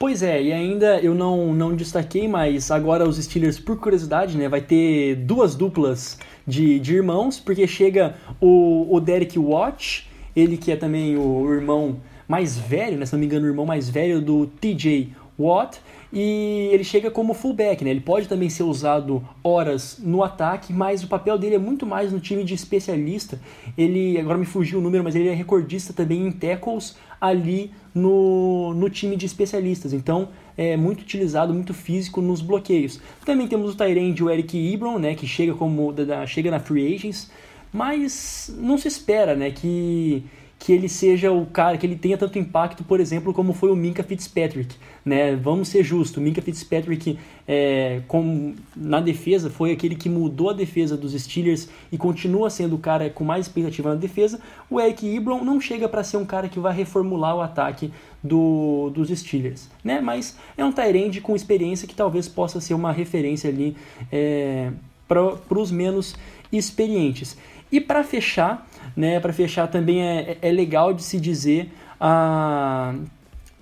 [0.00, 4.48] Pois é, e ainda eu não, não destaquei, mas agora os Steelers, por curiosidade, né,
[4.48, 6.18] vai ter duas duplas
[6.50, 12.00] de, de irmãos, porque chega o, o Derek Watt, ele que é também o irmão
[12.28, 15.80] mais velho, né, se não me engano, o irmão mais velho do TJ Watt,
[16.12, 17.90] e ele chega como fullback, né?
[17.90, 22.12] Ele pode também ser usado horas no ataque, mas o papel dele é muito mais
[22.12, 23.40] no time de especialista.
[23.78, 28.74] Ele, agora me fugiu o número, mas ele é recordista também em tackles ali no,
[28.74, 29.92] no time de especialistas.
[29.92, 30.28] Então,
[30.60, 33.00] é muito utilizado, muito físico nos bloqueios.
[33.24, 36.94] Também temos o Tyrande, o Eric Ebron, né, que chega como da, chega na free
[36.94, 37.30] agents,
[37.72, 40.22] mas não se espera, né, que
[40.58, 43.74] que ele seja o cara, que ele tenha tanto impacto, por exemplo, como foi o
[43.74, 44.76] Minka Fitzpatrick.
[45.04, 45.34] Né?
[45.34, 50.52] Vamos ser justos, o Minka Fitzpatrick é, com, na defesa foi aquele que mudou a
[50.52, 54.40] defesa dos Steelers e continua sendo o cara com mais expectativa na defesa.
[54.68, 57.90] O Eric Ebron não chega para ser um cara que vai reformular o ataque
[58.22, 60.00] do, dos Steelers, né?
[60.00, 63.76] mas é um Tyrande com experiência que talvez possa ser uma referência ali
[64.12, 64.70] é,
[65.08, 66.14] para os menos
[66.52, 67.36] experientes.
[67.72, 72.94] E para fechar, né, para fechar também é, é legal de se dizer a,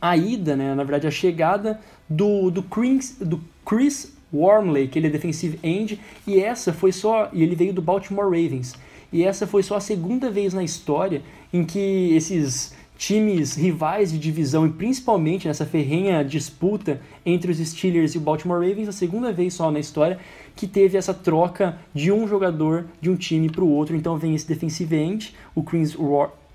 [0.00, 5.08] a ida, né, na verdade a chegada do, do, Chris, do Chris Wormley, que ele
[5.08, 8.74] é defensive end, e essa foi só, e ele veio do Baltimore Ravens.
[9.12, 14.18] E essa foi só a segunda vez na história em que esses times rivais de
[14.18, 19.32] divisão e principalmente nessa ferrenha disputa entre os Steelers e o Baltimore Ravens, a segunda
[19.32, 20.18] vez só na história
[20.56, 23.94] que teve essa troca de um jogador de um time para o outro.
[23.94, 25.96] Então vem esse defensive end, o Chris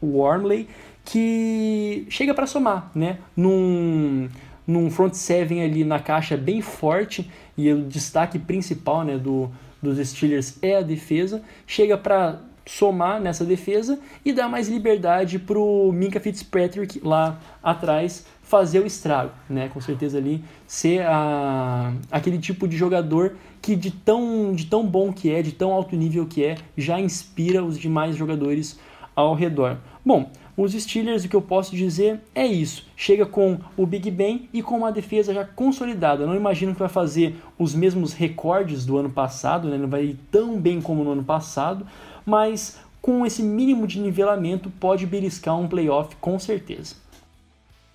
[0.02, 0.68] Wormley,
[1.04, 3.18] que chega para somar, né?
[3.36, 4.30] Num,
[4.66, 9.98] num front seven ali na caixa bem forte e o destaque principal, né, do, dos
[10.08, 15.92] Steelers é a defesa, chega para somar nessa defesa e dar mais liberdade para o
[15.92, 19.70] Minka Fitzpatrick lá atrás fazer o estrago, né?
[19.74, 25.12] Com certeza ali ser a, aquele tipo de jogador que de tão, de tão bom
[25.12, 28.80] que é, de tão alto nível que é, já inspira os demais jogadores
[29.16, 29.78] ao redor.
[30.06, 32.86] Bom, os Steelers, o que eu posso dizer é isso.
[32.96, 36.28] Chega com o Big Ben e com uma defesa já consolidada.
[36.28, 39.78] não imagino que vai fazer os mesmos recordes do ano passado, né?
[39.78, 41.88] não vai ir tão bem como no ano passado,
[42.26, 46.96] mas com esse mínimo de nivelamento pode beliscar um playoff com certeza.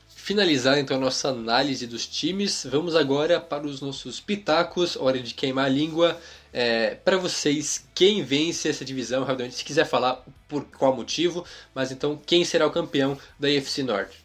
[0.09, 5.33] Finalizar então a nossa análise dos times, vamos agora para os nossos pitacos, hora de
[5.33, 6.21] queimar a língua.
[6.61, 11.93] É, para vocês, quem vence essa divisão, rapidamente, se quiser falar por qual motivo, mas
[11.93, 14.25] então quem será o campeão da UFC Norte?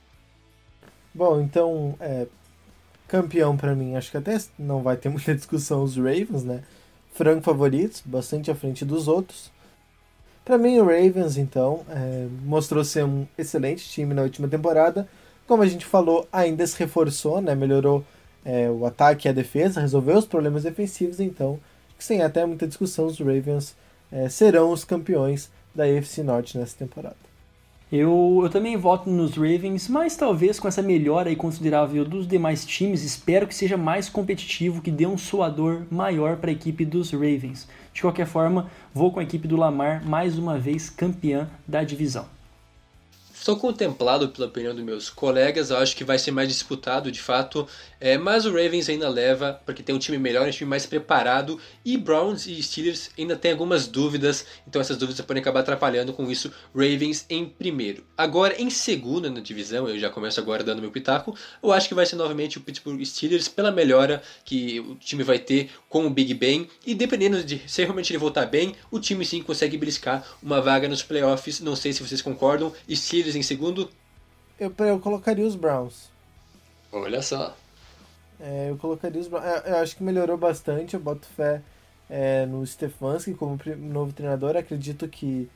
[1.14, 2.26] Bom, então, é,
[3.08, 6.64] campeão para mim, acho que até não vai ter muita discussão os Ravens, né?
[7.14, 9.52] Franco favoritos, bastante à frente dos outros.
[10.44, 15.08] Para mim, o Ravens, então, é, mostrou ser um excelente time na última temporada.
[15.46, 17.54] Como a gente falou, ainda se reforçou, né?
[17.54, 18.04] melhorou
[18.44, 21.20] é, o ataque e a defesa, resolveu os problemas defensivos.
[21.20, 21.60] Então,
[21.98, 23.76] sem até muita discussão, os Ravens
[24.12, 27.16] é, serão os campeões da AFC Norte nessa temporada.
[27.92, 32.66] Eu, eu também voto nos Ravens, mas talvez com essa melhora aí considerável dos demais
[32.66, 37.12] times, espero que seja mais competitivo, que dê um suador maior para a equipe dos
[37.12, 37.68] Ravens.
[37.94, 42.26] De qualquer forma, vou com a equipe do Lamar mais uma vez campeã da divisão.
[43.44, 47.68] Estou contemplado pela opinião dos meus colegas, acho que vai ser mais disputado de fato,
[48.00, 51.60] é, mas o Ravens ainda leva, porque tem um time melhor, um time mais preparado,
[51.84, 56.32] e Browns e Steelers ainda tem algumas dúvidas, então essas dúvidas podem acabar atrapalhando com
[56.32, 58.06] isso Ravens em primeiro.
[58.18, 61.96] Agora, em segundo na divisão, eu já começo agora dando meu pitaco, eu acho que
[61.96, 66.10] vai ser novamente o Pittsburgh Steelers pela melhora que o time vai ter com o
[66.10, 70.26] Big Ben, e dependendo de se realmente ele voltar bem, o time sim consegue beliscar
[70.42, 73.90] uma vaga nos playoffs, não sei se vocês concordam, Steelers em segundo?
[74.60, 76.10] Eu, eu colocaria os Browns.
[76.92, 77.56] Olha só.
[78.40, 79.46] É, eu colocaria os Browns.
[79.46, 80.94] Eu, eu acho que melhorou bastante.
[80.94, 81.62] Eu boto fé
[82.10, 84.56] é, no Stefanski como novo treinador.
[84.56, 85.50] Acredito que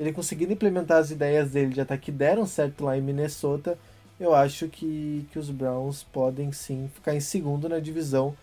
[0.00, 3.78] ele conseguindo implementar as ideias dele de ataque que deram certo lá em Minnesota,
[4.18, 8.34] eu acho que, que os Browns podem sim ficar em segundo na divisão.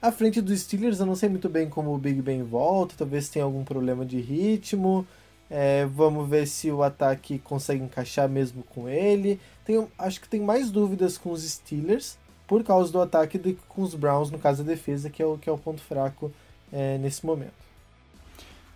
[0.00, 3.28] À frente dos Steelers, eu não sei muito bem como o Big Ben volta, talvez
[3.28, 5.06] tenha algum problema de ritmo.
[5.50, 9.38] É, vamos ver se o ataque consegue encaixar mesmo com ele.
[9.64, 12.16] Tenho, acho que tem mais dúvidas com os Steelers
[12.46, 15.26] por causa do ataque do que com os Browns, no caso da defesa, que é
[15.26, 16.32] o, que é o ponto fraco
[16.72, 17.64] é, nesse momento.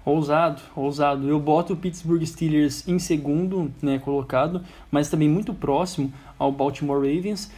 [0.04, 1.28] Ousado, ousado.
[1.28, 6.96] Eu boto o Pittsburgh Steelers em segundo, né, colocado, mas também muito próximo ao Baltimore
[6.96, 7.50] Ravens,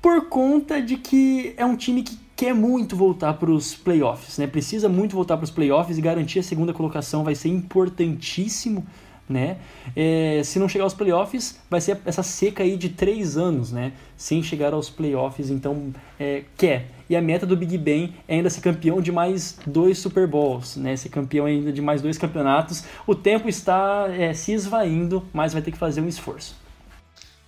[0.00, 4.46] por conta de que é um time que quer muito voltar para os playoffs, né?
[4.46, 8.86] Precisa muito voltar para os playoffs e garantir a segunda colocação vai ser importantíssimo,
[9.28, 9.58] né?
[9.96, 13.92] É, se não chegar aos playoffs, vai ser essa seca aí de três anos, né?
[14.16, 16.86] Sem chegar aos playoffs, então é, quer.
[17.10, 20.76] E a meta do Big Ben é ainda ser campeão de mais dois Super Bowls,
[20.76, 20.94] né?
[20.94, 22.84] Ser campeão ainda de mais dois campeonatos.
[23.04, 26.67] O tempo está é, se esvaindo, mas vai ter que fazer um esforço.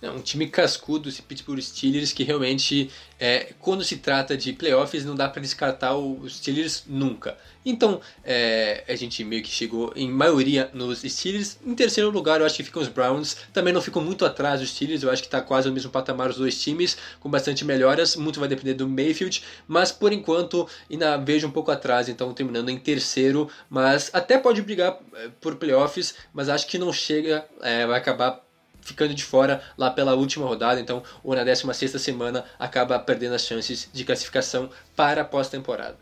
[0.01, 2.89] É um time cascudo, esse Pittsburgh Steelers, que realmente,
[3.19, 7.37] é, quando se trata de playoffs, não dá para descartar os Steelers nunca.
[7.63, 11.59] Então, é, a gente meio que chegou em maioria nos Steelers.
[11.63, 13.37] Em terceiro lugar, eu acho que ficam os Browns.
[13.53, 16.31] Também não ficam muito atrás dos Steelers, eu acho que está quase no mesmo patamar
[16.31, 18.15] os dois times, com bastante melhoras.
[18.15, 22.69] Muito vai depender do Mayfield, mas por enquanto ainda vejo um pouco atrás, então terminando
[22.69, 23.47] em terceiro.
[23.69, 28.41] Mas até pode brigar é, por playoffs, mas acho que não chega, é, vai acabar
[28.81, 33.45] ficando de fora lá pela última rodada, então ou na 16 semana acaba perdendo as
[33.45, 35.97] chances de classificação para a pós-temporada.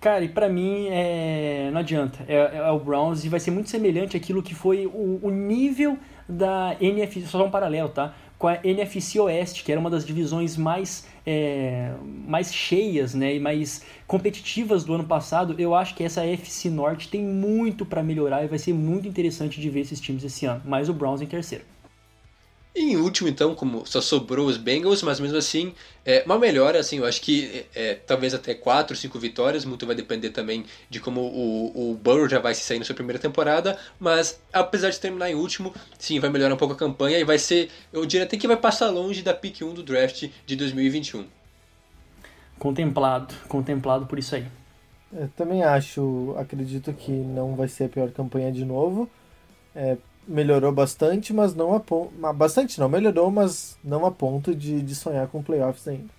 [0.00, 1.70] Cara, e pra mim é...
[1.72, 5.18] não adianta, é, é, o Browns e vai ser muito semelhante àquilo que foi o,
[5.22, 5.98] o nível
[6.28, 8.14] da NFC, só um paralelo, tá?
[8.38, 11.92] Com a NFC Oeste, que era uma das divisões mais, é,
[12.26, 17.08] mais cheias né, e mais competitivas do ano passado, eu acho que essa FC Norte
[17.08, 20.62] tem muito para melhorar e vai ser muito interessante de ver esses times esse ano.
[20.64, 21.64] Mas o Browns em terceiro.
[22.76, 25.72] E em último, então, como só sobrou os Bengals, mas mesmo assim,
[26.04, 29.96] é uma melhora, assim, eu acho que é, talvez até 4, 5 vitórias, muito vai
[29.96, 33.78] depender também de como o, o Burrow já vai se sair na sua primeira temporada,
[33.98, 37.38] mas apesar de terminar em último, sim, vai melhorar um pouco a campanha e vai
[37.38, 41.24] ser, eu diria até que vai passar longe da pick 1 do draft de 2021.
[42.58, 44.44] Contemplado, contemplado por isso aí.
[45.10, 49.08] Eu também acho, acredito que não vai ser a pior campanha de novo.
[49.74, 49.96] É,
[50.26, 52.12] melhorou bastante, mas não a ponto.
[52.34, 56.16] Bastante não, melhorou, mas não a ponto de, de sonhar com playoffs ainda.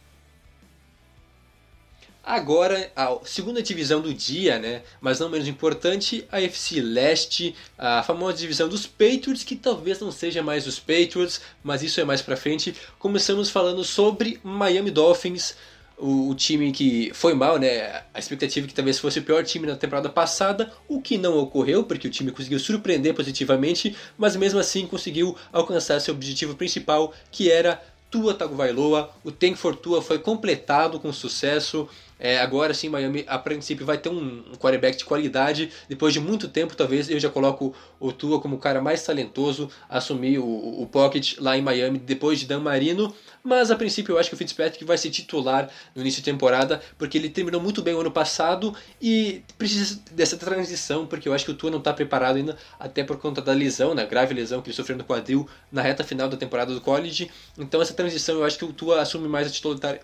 [2.28, 4.82] Agora, a segunda divisão do dia, né?
[5.00, 10.12] Mas não menos importante, a FC Leste, a famosa divisão dos Patriots, que talvez não
[10.12, 12.76] seja mais os Patriots, mas isso é mais pra frente.
[13.00, 15.56] Começamos falando sobre Miami Dolphins,
[15.98, 18.04] o, o, time que foi mal, né?
[18.14, 21.38] A expectativa é que talvez fosse o pior time na temporada passada, o que não
[21.38, 27.14] ocorreu, porque o time conseguiu surpreender positivamente, mas mesmo assim conseguiu alcançar seu objetivo principal,
[27.32, 27.82] que era
[28.12, 29.12] Tua Tagovailoa.
[29.24, 31.90] O Tank for Tua foi completado com sucesso.
[32.20, 35.72] É, agora sim, Miami a princípio vai ter um, um quarterback de qualidade.
[35.88, 39.70] Depois de muito tempo, talvez eu já coloco o Tua como o cara mais talentoso
[39.90, 43.14] a assumir o, o pocket lá em Miami depois de Dan Marino.
[43.44, 46.82] Mas a princípio eu acho que o Fitzpatrick vai ser titular no início de temporada,
[46.98, 51.46] porque ele terminou muito bem o ano passado e precisa dessa transição, porque eu acho
[51.46, 54.62] que o Tua não está preparado ainda, até por conta da lesão, né, grave lesão
[54.62, 57.32] que ele sofreu no quadril na reta final da temporada do college.
[57.58, 59.48] Então essa transição eu acho que o Tua assume mais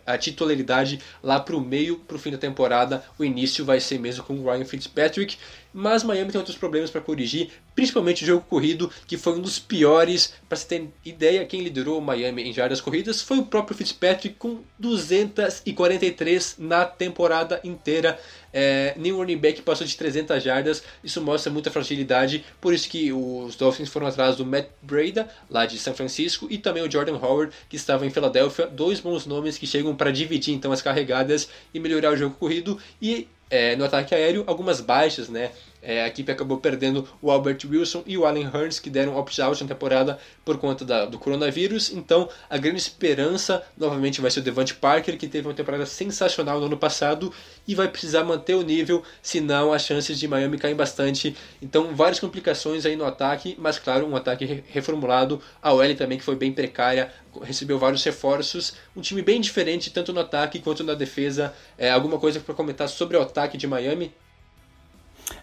[0.05, 3.99] a titularidade lá para o meio para o fim da temporada, o início vai ser
[3.99, 5.37] mesmo com o Ryan Fitzpatrick
[5.73, 9.57] mas Miami tem outros problemas para corrigir, principalmente o jogo corrido, que foi um dos
[9.57, 10.33] piores.
[10.47, 14.59] Para você ter ideia, quem liderou Miami em jardas corridas foi o próprio Fitzpatrick com
[14.77, 18.19] 243 na temporada inteira.
[18.55, 23.11] É, nenhum running back passou de 300 jardas, isso mostra muita fragilidade, por isso que
[23.11, 27.17] os Dolphins foram atrás do Matt Breda, lá de São Francisco, e também o Jordan
[27.17, 31.49] Howard, que estava em Filadélfia, dois bons nomes que chegam para dividir então as carregadas
[31.73, 35.51] e melhorar o jogo corrido, e é, no ataque aéreo algumas baixas, né?
[35.85, 39.61] É, a equipe acabou perdendo o Albert Wilson e o Allen Hurns, que deram opt-out
[39.61, 41.91] na temporada por conta da, do coronavírus.
[41.91, 46.61] Então, a grande esperança novamente vai ser o Devante Parker, que teve uma temporada sensacional
[46.61, 47.33] no ano passado
[47.67, 51.35] e vai precisar manter o nível, senão as chances de Miami caem bastante.
[51.61, 55.41] Então, várias complicações aí no ataque, mas claro, um ataque reformulado.
[55.61, 57.11] A OL também, que foi bem precária,
[57.41, 58.73] recebeu vários reforços.
[58.95, 61.53] Um time bem diferente, tanto no ataque quanto na defesa.
[61.77, 64.13] É, alguma coisa para comentar sobre o ataque de Miami?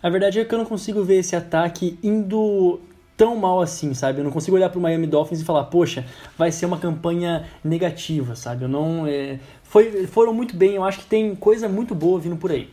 [0.03, 2.81] A verdade é que eu não consigo ver esse ataque indo
[3.17, 4.21] tão mal assim, sabe?
[4.21, 6.07] Eu não consigo olhar para o Miami Dolphins e falar, poxa,
[6.39, 8.65] vai ser uma campanha negativa, sabe?
[8.65, 9.39] Eu não, é...
[9.63, 12.71] Foi, foram muito bem, eu acho que tem coisa muito boa vindo por aí.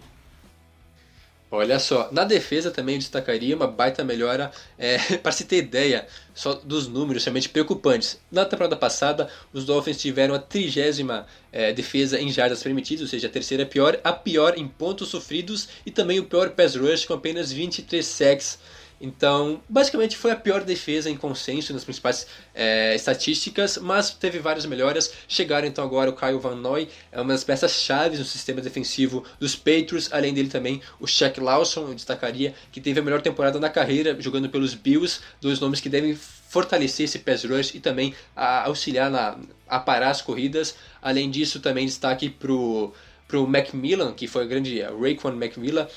[1.49, 6.53] Olha só, na defesa também destacaria uma baita melhora, é, para se ter ideia só
[6.53, 8.19] dos números realmente preocupantes.
[8.29, 13.27] Na temporada passada, os Dolphins tiveram a trigésima é, defesa em jardas permitidas, ou seja,
[13.27, 17.13] a terceira pior, a pior em pontos sofridos e também o pior pass rush com
[17.13, 18.59] apenas 23 sacks
[18.99, 24.65] então, basicamente foi a pior defesa em consenso nas principais é, estatísticas, mas teve várias
[24.65, 25.13] melhoras.
[25.27, 29.23] Chegaram então agora o Kyle Van Noy, é uma das peças chaves no sistema defensivo
[29.39, 33.59] dos Patriots, além dele também o Shaq Lawson, eu destacaria, que teve a melhor temporada
[33.59, 38.15] na carreira jogando pelos Bills, dois nomes que devem fortalecer esse pass rush e também
[38.35, 39.37] a, auxiliar na,
[39.67, 40.75] a parar as corridas.
[41.01, 42.93] Além disso, também destaque pro
[43.27, 45.87] pro Macmillan, que foi o grande Raekwon Macmillan,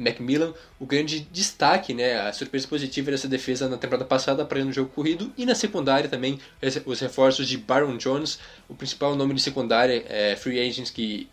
[0.00, 4.72] Macmillan, o grande destaque, né, a surpresa positiva dessa defesa na temporada passada para no
[4.72, 5.32] jogo corrido.
[5.36, 6.40] E na secundária também
[6.86, 8.38] os reforços de Baron Jones,
[8.68, 11.28] o principal nome de secundária, é, free agents que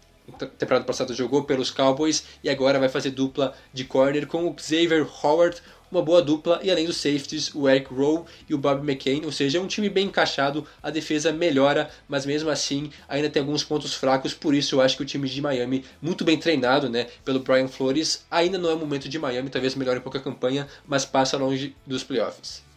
[0.57, 5.07] temporada passada jogou pelos Cowboys e agora vai fazer dupla de corner com o Xavier
[5.23, 5.61] Howard,
[5.91, 9.31] uma boa dupla e além dos safeties, o Eric Rowe e o Bob McCain, ou
[9.31, 13.63] seja, é um time bem encaixado, a defesa melhora, mas mesmo assim ainda tem alguns
[13.63, 17.07] pontos fracos, por isso eu acho que o time de Miami, muito bem treinado né,
[17.23, 20.21] pelo Brian Flores, ainda não é o momento de Miami, talvez melhore um pouco a
[20.21, 22.67] campanha, mas passa longe dos playoffs.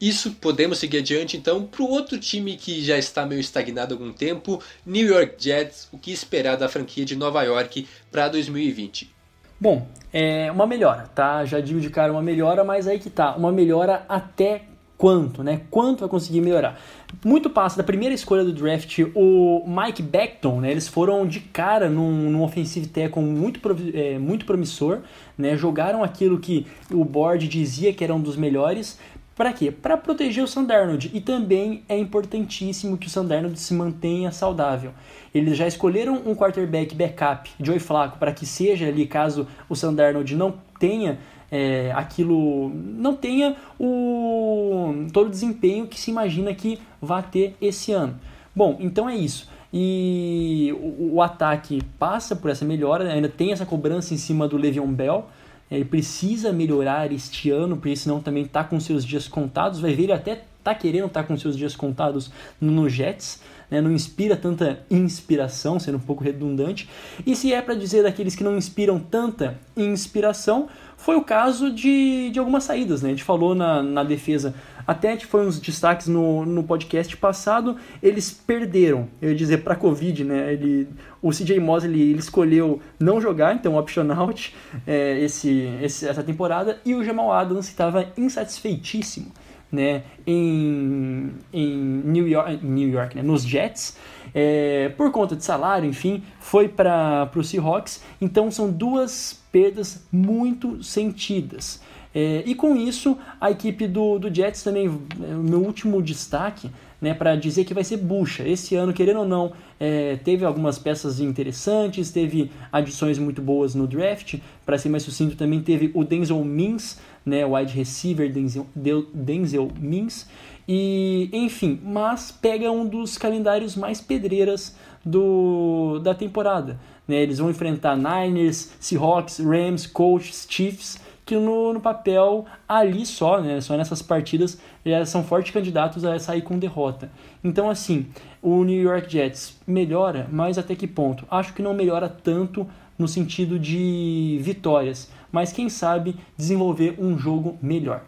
[0.00, 3.98] Isso podemos seguir adiante então para o outro time que já está meio estagnado há
[3.98, 5.88] algum tempo, New York Jets.
[5.92, 9.19] O que esperar da franquia de Nova York para 2020?
[9.60, 11.44] Bom, é uma melhora, tá?
[11.44, 14.62] Já digo de cara uma melhora, mas aí que tá, uma melhora até
[14.96, 15.62] quanto, né?
[15.70, 16.80] Quanto vai conseguir melhorar?
[17.22, 20.70] Muito passa da primeira escolha do draft, o Mike Beckton, né?
[20.70, 23.60] Eles foram de cara num, num offensive tackle muito,
[23.92, 25.00] é, muito promissor,
[25.36, 25.58] né?
[25.58, 28.98] Jogaram aquilo que o board dizia que era um dos melhores,
[29.40, 29.70] para quê?
[29.70, 31.10] Para proteger o Sandarnold.
[31.14, 34.92] E também é importantíssimo que o Sandarnold se mantenha saudável.
[35.34, 40.36] Eles já escolheram um quarterback backup, Joey Flacco, para que seja ali caso o Sandarnold
[40.36, 41.18] não tenha
[41.50, 47.92] é, aquilo, não tenha o todo o desempenho que se imagina que vai ter esse
[47.92, 48.20] ano.
[48.54, 49.48] Bom, então é isso.
[49.72, 54.58] E o, o ataque passa por essa melhora, ainda tem essa cobrança em cima do
[54.58, 55.24] Le'Veon Bell,
[55.70, 59.80] ele precisa melhorar este ano, porque senão também está com seus dias contados.
[59.80, 63.40] Vai ver, ele até está querendo estar tá com seus dias contados no Jets,
[63.70, 63.80] né?
[63.80, 66.88] não inspira tanta inspiração, sendo um pouco redundante.
[67.24, 72.30] E se é para dizer daqueles que não inspiram tanta inspiração, foi o caso de,
[72.30, 73.00] de algumas saídas.
[73.00, 73.08] Né?
[73.08, 74.54] A gente falou na, na defesa
[74.90, 80.24] até foi uns destaques no, no podcast passado, eles perderam, eu ia dizer, para Covid,
[80.24, 80.52] né?
[80.52, 80.88] Ele,
[81.22, 84.52] o CJ Mosley ele escolheu não jogar, então option out
[84.84, 89.30] é, esse, esse, essa temporada, e o Jamal Adams estava insatisfeitíssimo
[89.70, 93.96] né, em, em New York, New York né, nos Jets,
[94.34, 98.02] é, por conta de salário, enfim, foi para o Seahawks.
[98.20, 101.80] Então são duas perdas muito sentidas.
[102.14, 106.70] É, e com isso, a equipe do, do Jets também, é, o meu último destaque,
[107.00, 108.46] né, para dizer que vai ser bucha.
[108.46, 113.86] Esse ano, querendo ou não, é, teve algumas peças interessantes, teve adições muito boas no
[113.86, 114.38] draft.
[114.66, 118.66] Para ser mais sucinto, também teve o Denzel Mims, né, wide receiver Denzel,
[119.14, 120.28] Denzel Mims.
[120.68, 126.78] E, enfim, mas pega um dos calendários mais pedreiras do, da temporada.
[127.08, 127.22] Né?
[127.22, 131.00] Eles vão enfrentar Niners, Seahawks, Rams, Colts, Chiefs
[131.30, 136.18] que no, no papel ali só, né, só nessas partidas, já são fortes candidatos a
[136.18, 137.08] sair com derrota.
[137.44, 138.08] Então, assim,
[138.42, 141.24] o New York Jets melhora, mas até que ponto?
[141.30, 142.68] Acho que não melhora tanto
[142.98, 148.02] no sentido de vitórias, mas quem sabe desenvolver um jogo melhor.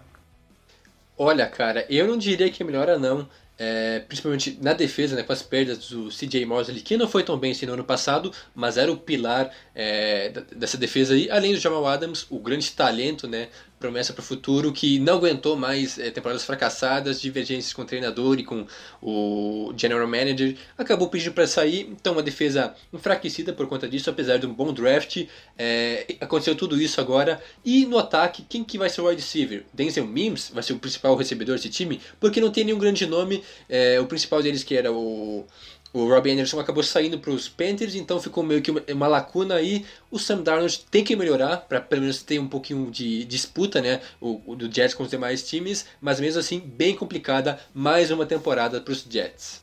[1.16, 3.28] Olha, cara, eu não diria que melhora não
[3.64, 7.38] é, principalmente na defesa, né, com as perdas do CJ Mosley, que não foi tão
[7.38, 11.60] bem assim no ano passado, mas era o pilar é, dessa defesa aí, além do
[11.60, 13.50] Jamal Adams, o grande talento né,
[13.82, 18.38] promessa para o futuro que não aguentou mais é, temporadas fracassadas, divergências com o treinador
[18.38, 18.64] e com
[19.02, 21.88] o general manager, acabou pedindo para sair.
[21.90, 25.26] Então, uma defesa enfraquecida por conta disso, apesar de um bom draft.
[25.58, 27.42] É, aconteceu tudo isso agora.
[27.64, 29.64] E no ataque, quem que vai ser o wide receiver?
[29.74, 33.42] Denzel Mims vai ser o principal recebedor desse time, porque não tem nenhum grande nome.
[33.68, 35.44] É, o principal deles que era o
[35.92, 39.56] o Robbie Anderson acabou saindo para os Panthers, então ficou meio que uma, uma, lacuna
[39.56, 39.84] aí.
[40.10, 44.00] O Sam Darnold tem que melhorar para pelo menos ter um pouquinho de disputa, né?
[44.20, 47.60] O, o, do Jets com os demais times, mas mesmo assim bem complicada.
[47.74, 49.62] Mais uma temporada para os Jets.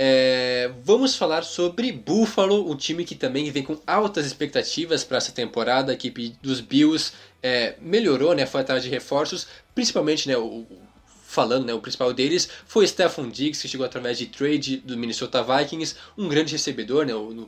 [0.00, 5.32] É, vamos falar sobre Buffalo, um time que também vem com altas expectativas para essa
[5.32, 5.90] temporada.
[5.90, 7.12] A equipe dos Bills
[7.42, 8.46] é, melhorou, né?
[8.46, 10.64] Foi atrás de reforços, principalmente né, o,
[11.38, 15.40] falando, né, o principal deles foi Stephon Diggs, que chegou através de trade do Minnesota
[15.40, 17.46] Vikings, um grande recebedor, né, o,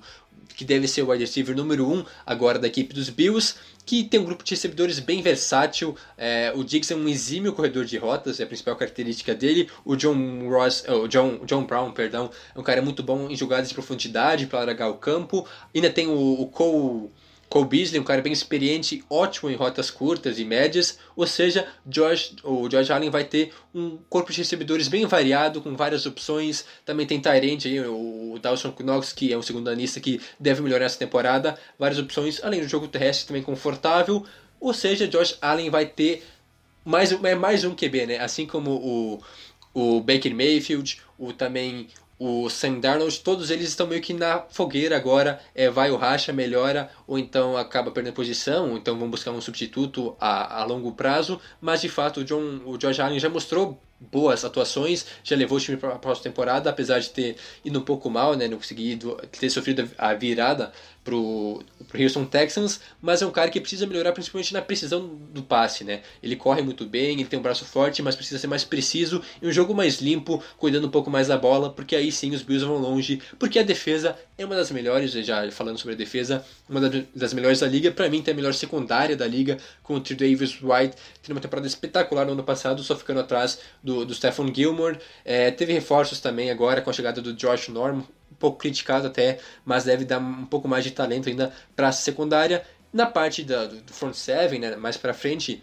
[0.54, 4.04] que deve ser o wide receiver número 1 um agora da equipe dos Bills, que
[4.04, 5.96] tem um grupo de recebedores bem versátil.
[6.16, 9.68] É, o Diggs é um exímio corredor de rotas, é a principal característica dele.
[9.84, 13.70] O John Ross, oh, John, John Brown, perdão, é um cara muito bom em jogadas
[13.70, 15.44] de profundidade para alargar o campo.
[15.74, 17.10] Ainda tem o, o Cole
[17.50, 22.36] Cole Beasley, um cara bem experiente, ótimo em rotas curtas e médias, ou seja, Josh,
[22.44, 26.64] o Josh Allen vai ter um corpo de recebedores bem variado, com várias opções.
[26.86, 30.84] Também tem Tyrant aí, o Dawson Knox, que é um segundo anista que deve melhorar
[30.84, 31.58] essa temporada.
[31.76, 34.24] Várias opções, além do jogo terrestre também confortável.
[34.60, 36.22] Ou seja, Josh Allen vai ter
[36.84, 38.18] mais, é mais um QB, né?
[38.20, 39.20] Assim como o,
[39.74, 41.88] o Baker Mayfield, o também
[42.20, 45.40] o Sam Darnold, todos eles estão meio que na fogueira agora.
[45.54, 49.40] É, vai o racha, melhora, ou então acaba perdendo posição, ou então vão buscar um
[49.40, 51.40] substituto a, a longo prazo.
[51.62, 55.60] Mas de fato, o, John, o George Allen já mostrou boas atuações, já levou o
[55.60, 59.16] time para a próxima temporada, apesar de ter ido um pouco mal, né, não conseguido
[59.38, 60.72] ter sofrido a virada
[61.04, 65.42] pro, pro Houston Texans, mas é um cara que precisa melhorar principalmente na precisão do
[65.42, 66.02] passe, né?
[66.22, 69.46] Ele corre muito bem, ele tem um braço forte, mas precisa ser mais preciso e
[69.46, 72.64] um jogo mais limpo, cuidando um pouco mais da bola, porque aí sim os Bills
[72.64, 76.80] vão longe, porque a defesa é uma das melhores, já falando sobre a defesa, uma
[77.14, 80.16] das melhores da liga, para mim tem a melhor secundária da liga, com o Trey
[80.16, 84.52] Davis White, tendo uma temporada espetacular no ano passado, só ficando atrás do, do Stephon
[84.54, 88.04] Gilmore, é, teve reforços também agora com a chegada do Josh Norman,
[88.40, 92.64] pouco criticado até, mas deve dar um pouco mais de talento ainda para a secundária.
[92.92, 95.62] Na parte da, do front seven, né, mais para frente,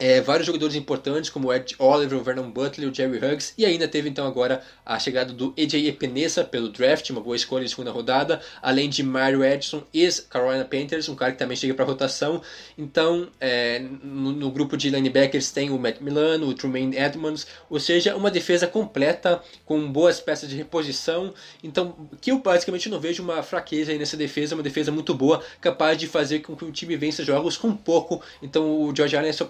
[0.00, 3.86] é, vários jogadores importantes como Ed Oliver, o Vernon Butler, o Jerry Huggs e ainda
[3.86, 7.90] teve então agora a chegada do AJ Epinesa pelo draft, uma boa escolha em segunda
[7.90, 12.40] rodada, além de Mario Edson, ex-Carolina Panthers, um cara que também chega para rotação.
[12.78, 17.78] Então, é, no, no, grupo de linebackers tem o Matt Milano, o Trumaine Edmonds, ou
[17.78, 21.34] seja, uma defesa completa com boas peças de reposição.
[21.62, 25.98] Então, que eu basicamente não vejo uma fraqueza nessa defesa, uma defesa muito boa, capaz
[25.98, 28.22] de fazer com que o time vença jogos com pouco.
[28.42, 29.44] Então, o George Allen é só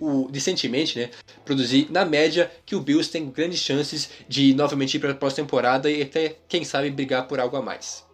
[0.00, 1.10] o, recentemente, né,
[1.44, 5.46] produzir na média que o Bills tem grandes chances de novamente ir para a próxima
[5.46, 8.04] temporada e até, quem sabe, brigar por algo a mais.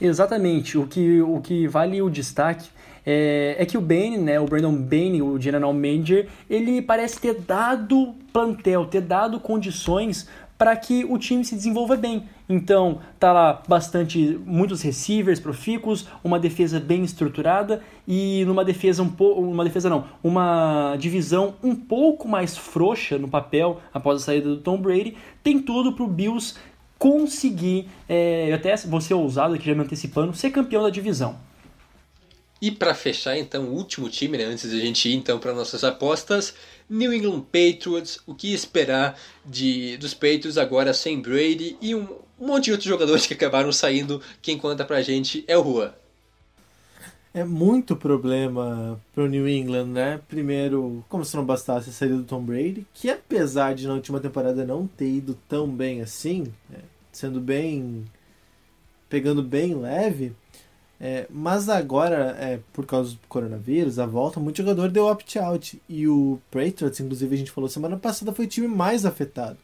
[0.00, 0.78] Exatamente.
[0.78, 2.68] O que, o que vale o destaque
[3.04, 7.34] é, é, que o Bane, né, o Brandon Bane, o General Manager, ele parece ter
[7.34, 12.28] dado plantel, ter dado condições para que o time se desenvolva bem.
[12.52, 19.08] Então, tá lá bastante muitos receivers profícuos, uma defesa bem estruturada e numa defesa um
[19.08, 24.48] pouco, uma defesa não, uma divisão um pouco mais frouxa no papel após a saída
[24.48, 26.56] do Tom Brady, tem tudo para o Bills
[26.98, 31.38] conseguir, é, até vou ser ousado aqui já me antecipando, ser campeão da divisão.
[32.60, 35.82] E para fechar, então, o último time, né, antes da gente ir então para nossas
[35.82, 36.52] apostas,
[36.90, 42.06] New England Patriots, o que esperar de dos Patriots agora sem Brady e um,
[42.40, 44.20] um monte de outros jogadores que acabaram saindo.
[44.40, 45.94] Quem conta pra gente é o Rua.
[47.32, 50.20] É muito problema pro New England, né?
[50.26, 54.18] Primeiro, como se não bastasse a saída do Tom Brady, que apesar de na última
[54.18, 56.80] temporada não ter ido tão bem assim, né?
[57.12, 58.04] sendo bem.
[59.08, 60.34] pegando bem leve,
[61.00, 65.80] é, mas agora, é, por causa do coronavírus, a volta, muito jogador deu opt-out.
[65.88, 69.58] E o Patriots, inclusive a gente falou semana passada, foi o time mais afetado.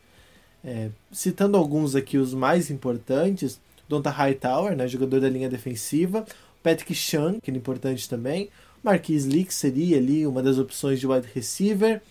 [0.67, 6.27] É, citando alguns aqui, os mais importantes, Donta Hightower, né, jogador da linha defensiva,
[6.61, 8.51] Patrick Chan, que é importante também,
[8.83, 12.03] Marquis Lee, que seria ali uma das opções de wide receiver.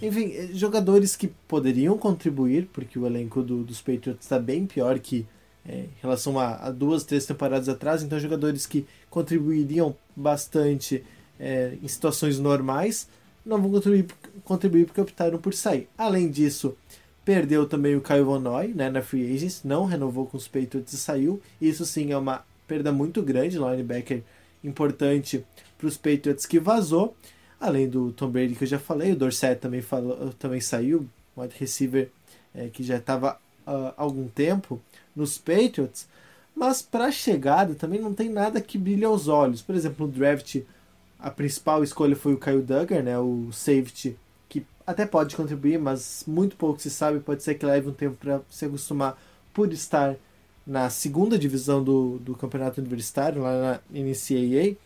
[0.00, 4.98] Enfim, é, jogadores que poderiam contribuir, porque o elenco do, dos Patriots está bem pior
[4.98, 5.26] que
[5.68, 8.02] é, em relação a, a, duas, três temporadas atrás.
[8.02, 11.04] Então, jogadores que contribuiriam bastante
[11.38, 13.06] é, em situações normais
[13.44, 14.06] não vão contribuir,
[14.44, 15.88] contribuir porque optaram por sair.
[15.96, 16.76] Além disso,
[17.28, 20.96] perdeu também o Van Noy né, na Free Agents, não renovou com os Patriots e
[20.96, 21.42] saiu.
[21.60, 24.22] Isso sim é uma perda muito grande, linebacker
[24.64, 25.44] importante
[25.76, 27.14] para os Patriots que vazou.
[27.60, 31.06] Além do Tom Brady que eu já falei, o Dorset também, falou, também saiu,
[31.36, 32.08] wide receiver
[32.54, 34.80] é, que já estava há algum tempo
[35.14, 36.08] nos Patriots.
[36.56, 39.60] Mas para chegada também não tem nada que brilhe aos olhos.
[39.60, 40.62] Por exemplo, no draft,
[41.18, 44.16] a principal escolha foi o Kyle Duggar, né, o safety,
[44.88, 47.20] até pode contribuir, mas muito pouco se sabe.
[47.20, 49.20] Pode ser que leve um tempo para se acostumar
[49.52, 50.16] por estar
[50.66, 54.76] na segunda divisão do, do campeonato universitário, lá na NCAA.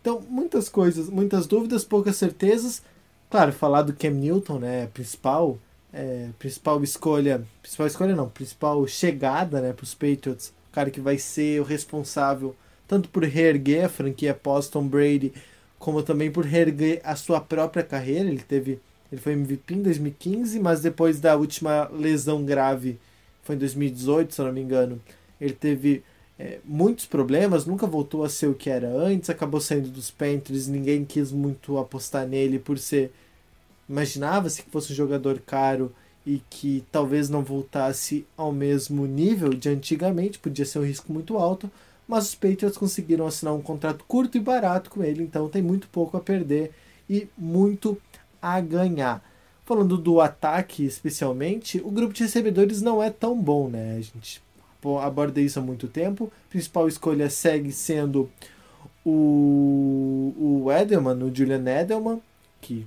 [0.00, 2.82] Então, muitas coisas, muitas dúvidas, poucas certezas.
[3.28, 5.58] Claro, falar do Cam Newton, né, principal,
[5.92, 11.00] é, principal escolha, principal escolha não, principal chegada, né, para os Patriots, o cara que
[11.00, 12.56] vai ser o responsável
[12.88, 15.32] tanto por reerguer a franquia pós Tom Brady,
[15.78, 18.28] como também por reerguer a sua própria carreira.
[18.28, 18.80] Ele teve,
[19.10, 22.98] ele foi MVP em 2015, mas depois da última lesão grave,
[23.42, 25.00] foi em 2018, se eu não me engano,
[25.40, 26.02] ele teve
[26.38, 30.68] é, muitos problemas, nunca voltou a ser o que era antes, acabou saindo dos Panthers,
[30.68, 33.12] ninguém quis muito apostar nele por ser.
[33.88, 35.92] Imaginava-se que fosse um jogador caro
[36.24, 41.36] e que talvez não voltasse ao mesmo nível de antigamente, podia ser um risco muito
[41.36, 41.70] alto,
[42.06, 45.88] mas os Patriots conseguiram assinar um contrato curto e barato com ele, então tem muito
[45.88, 46.72] pouco a perder
[47.08, 48.00] e muito
[48.40, 49.24] a ganhar.
[49.64, 53.96] Falando do ataque especialmente, o grupo de recebedores não é tão bom, né?
[53.96, 54.42] A gente
[55.02, 56.32] abordei isso há muito tempo.
[56.48, 58.30] A principal escolha segue sendo
[59.04, 60.34] o,
[60.64, 62.20] o Edelman, o Julian Edelman,
[62.60, 62.86] que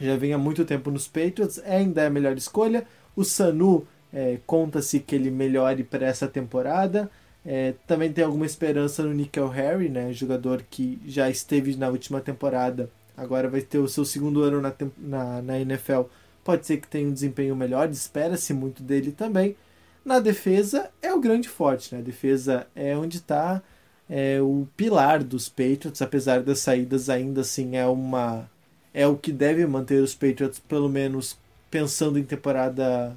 [0.00, 2.86] já vem há muito tempo nos Patriots, ainda é a melhor escolha.
[3.14, 7.10] O Sanu, é, conta-se que ele melhore para essa temporada.
[7.44, 12.20] É, também tem alguma esperança no Nickel Harry, né, jogador que já esteve na última
[12.20, 16.02] temporada, agora vai ter o seu segundo ano na, na, na NFL.
[16.44, 19.56] Pode ser que tenha um desempenho melhor, espera-se muito dele também.
[20.04, 22.00] Na defesa é o grande forte, né?
[22.00, 23.62] A defesa é onde está
[24.08, 28.48] é, o pilar dos Patriots, apesar das saídas ainda assim é uma
[28.94, 31.36] é o que deve manter os Patriots pelo menos
[31.70, 33.16] pensando em temporada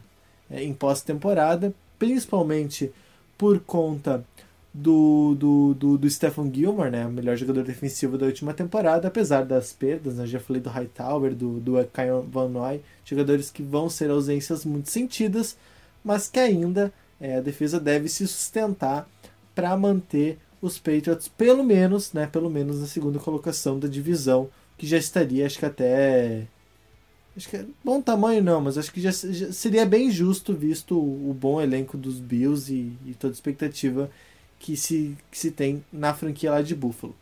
[0.49, 2.91] é, em pós-temporada, principalmente
[3.37, 4.25] por conta
[4.73, 9.43] do, do, do, do Stephen Gilmore, né, o melhor jogador defensivo da última temporada, apesar
[9.43, 13.89] das perdas, né, já falei do Hightower, do, do Kyle Van Noy, jogadores que vão
[13.89, 15.57] ser ausências muito sentidas,
[16.03, 19.09] mas que ainda é, a defesa deve se sustentar
[19.55, 24.85] para manter os Patriots pelo menos, né, pelo menos na segunda colocação da divisão, que
[24.85, 26.47] já estaria, acho que até
[27.35, 30.97] acho que é bom tamanho não, mas acho que já, já seria bem justo visto
[30.97, 34.09] o, o, bom elenco dos Bills e, e toda a expectativa
[34.59, 37.15] que se, que se tem na franquia lá de Buffalo.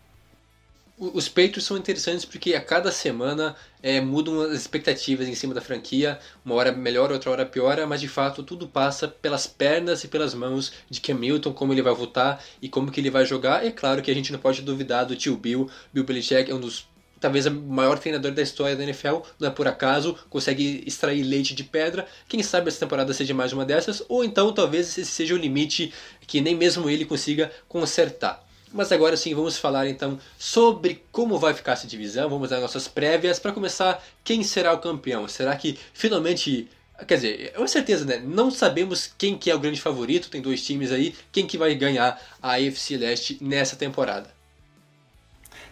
[0.99, 5.61] Os Patriots são interessantes porque a cada semana é, mudam as expectativas em cima da
[5.61, 6.19] franquia.
[6.43, 10.33] Uma hora melhor, outra hora piora, mas de fato tudo passa pelas pernas e pelas
[10.33, 13.63] mãos de Cam Newton, como ele vai voltar e como que ele vai jogar.
[13.63, 15.69] É claro que a gente não pode duvidar do tio Bill.
[15.93, 16.87] Bill Belichick é um dos
[17.19, 21.53] talvez o maior treinador da história da NFL, não é por acaso, consegue extrair leite
[21.53, 22.07] de pedra.
[22.27, 25.93] Quem sabe essa temporada seja mais uma dessas, ou então talvez esse seja o limite
[26.25, 28.45] que nem mesmo ele consiga consertar.
[28.71, 32.87] Mas agora sim, vamos falar então sobre como vai ficar essa divisão, vamos dar nossas
[32.87, 33.39] prévias.
[33.39, 35.27] Para começar, quem será o campeão?
[35.27, 36.69] Será que finalmente
[37.05, 38.17] Quer dizer, é uma certeza, né?
[38.17, 41.75] Não sabemos quem que é o grande favorito, tem dois times aí, quem que vai
[41.75, 44.31] ganhar a AFC Leste nessa temporada.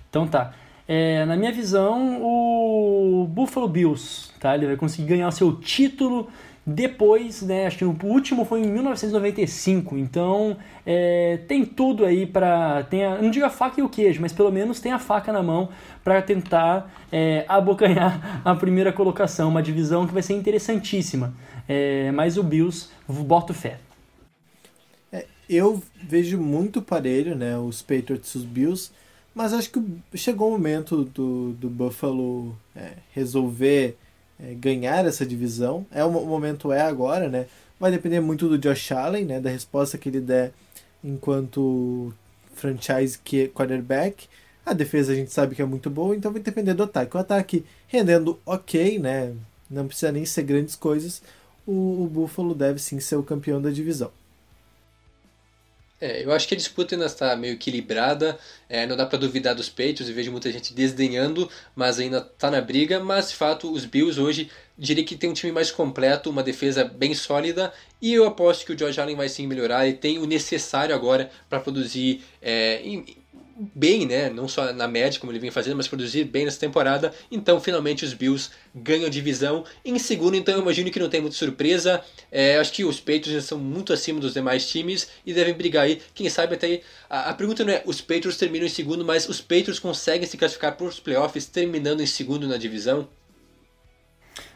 [0.08, 0.54] Então tá.
[0.88, 4.56] É, na minha visão, o Buffalo Bills, tá?
[4.56, 6.28] Ele vai conseguir ganhar o seu título
[6.66, 12.88] depois, né, acho que o último foi em 1995, então é, tem tudo aí para,
[13.22, 15.70] não digo a faca e o queijo, mas pelo menos tem a faca na mão
[16.04, 21.36] para tentar é, abocanhar a primeira colocação, uma divisão que vai ser interessantíssima,
[21.68, 23.78] é, mas o Bills, boto fé.
[25.14, 28.92] É, eu vejo muito parelho, né, os Patriots e os Bills,
[29.36, 29.84] mas acho que
[30.18, 33.98] chegou o momento do, do Buffalo é, resolver
[34.40, 35.86] é, ganhar essa divisão.
[35.92, 37.46] É o, momento é agora, né?
[37.78, 39.42] Vai depender muito do Josh Allen, né?
[39.42, 40.54] Da resposta que ele der
[41.04, 42.14] enquanto
[42.54, 43.20] franchise
[43.54, 44.28] quarterback.
[44.66, 47.18] A defesa a gente sabe que é muito boa, então vai depender do ataque.
[47.18, 49.34] O ataque rendendo ok, né?
[49.70, 51.22] Não precisa nem ser grandes coisas.
[51.68, 54.12] O, o Buffalo deve sim ser o campeão da divisão.
[56.00, 58.38] É, eu acho que a disputa ainda está meio equilibrada,
[58.68, 62.52] é, não dá para duvidar dos peitos, eu vejo muita gente desdenhando, mas ainda está
[62.52, 66.30] na briga, mas de fato os Bills hoje diria que tem um time mais completo,
[66.30, 67.72] uma defesa bem sólida,
[68.02, 71.32] e eu aposto que o George Allen vai sim melhorar, ele tem o necessário agora
[71.50, 73.06] para produzir é, em,
[73.56, 74.30] bem, né?
[74.30, 77.14] Não só na média, como ele vem fazendo, mas produzir bem nessa temporada.
[77.32, 79.64] Então, finalmente, os Bills ganham divisão.
[79.84, 82.02] Em segundo, então, eu imagino que não tem muita surpresa.
[82.32, 86.02] É, acho que os Patriots são muito acima dos demais times e devem brigar aí.
[86.14, 86.82] Quem sabe até aí.
[87.10, 90.38] A, a pergunta não é os Patriots terminam em segundo, mas os Patriots conseguem se
[90.38, 93.08] classificar para os playoffs terminando em segundo na divisão?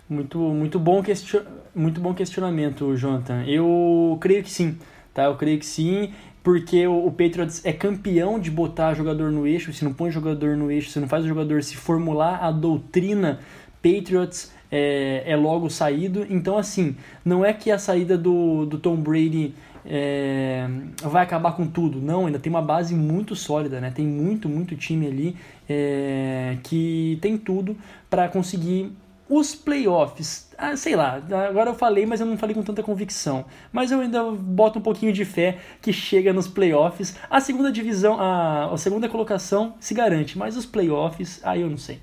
[0.10, 1.44] Muito, muito, bom question...
[1.74, 3.46] muito bom questionamento, Jonathan.
[3.46, 4.78] Eu creio que sim.
[5.14, 5.26] Tá?
[5.26, 6.14] Eu creio que sim
[6.44, 10.72] porque o, Patriots é campeão de botar jogador no eixo, se não põe jogador no
[10.72, 13.40] eixo, se não faz o jogador se formular a doutrina
[13.82, 16.26] Patriots é, é logo saído.
[16.30, 19.54] Então, assim, não é que a saída do, do Tom Brady
[19.86, 20.68] é,
[21.04, 22.02] vai acabar com tudo.
[22.02, 23.92] Não, ainda tem uma base muito sólida, né?
[23.92, 25.36] Tem muito, muito time ali
[25.68, 27.76] é, que tem tudo
[28.10, 28.92] para conseguir
[29.30, 33.46] os playoffs, ah, sei lá, agora eu falei, mas eu não falei com tanta convicção.
[33.72, 37.16] Mas eu ainda boto um pouquinho de fé que chega nos playoffs.
[37.30, 41.78] A segunda divisão, a, a segunda colocação se garante, mas os playoffs, aí eu não
[41.78, 42.00] sei.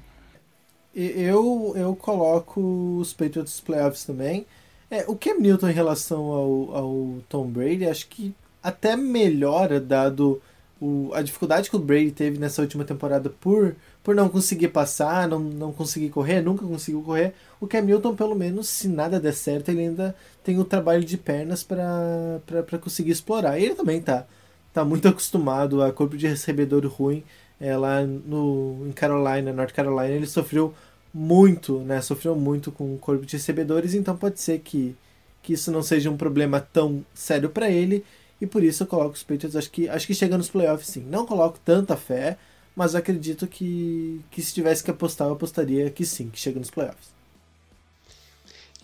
[0.94, 4.46] Eu, eu coloco os Patriots playoffs também.
[4.90, 10.40] É, o Cam Newton em relação ao, ao Tom Brady, acho que até melhora, dado
[10.80, 13.74] o, a dificuldade que o Brady teve nessa última temporada por
[14.06, 17.34] por não conseguir passar, não, não conseguir correr, nunca conseguiu correr.
[17.60, 21.18] O Cam Newton, pelo menos, se nada der certo, ele ainda tem o trabalho de
[21.18, 23.58] pernas para conseguir explorar.
[23.58, 24.24] Ele também tá,
[24.72, 27.24] tá muito acostumado a corpo de recebedor ruim.
[27.58, 30.72] É, lá no, em Carolina, North Carolina, ele sofreu
[31.12, 32.00] muito, né?
[32.00, 34.94] Sofreu muito com o corpo de recebedores, então pode ser que,
[35.42, 38.04] que isso não seja um problema tão sério para ele.
[38.40, 41.04] E por isso eu coloco os Patriots, acho que, acho que chega nos playoffs sim.
[41.10, 42.38] Não coloco tanta fé,
[42.76, 46.70] mas acredito que, que se tivesse que apostar, eu apostaria que sim, que chega nos
[46.70, 47.16] playoffs.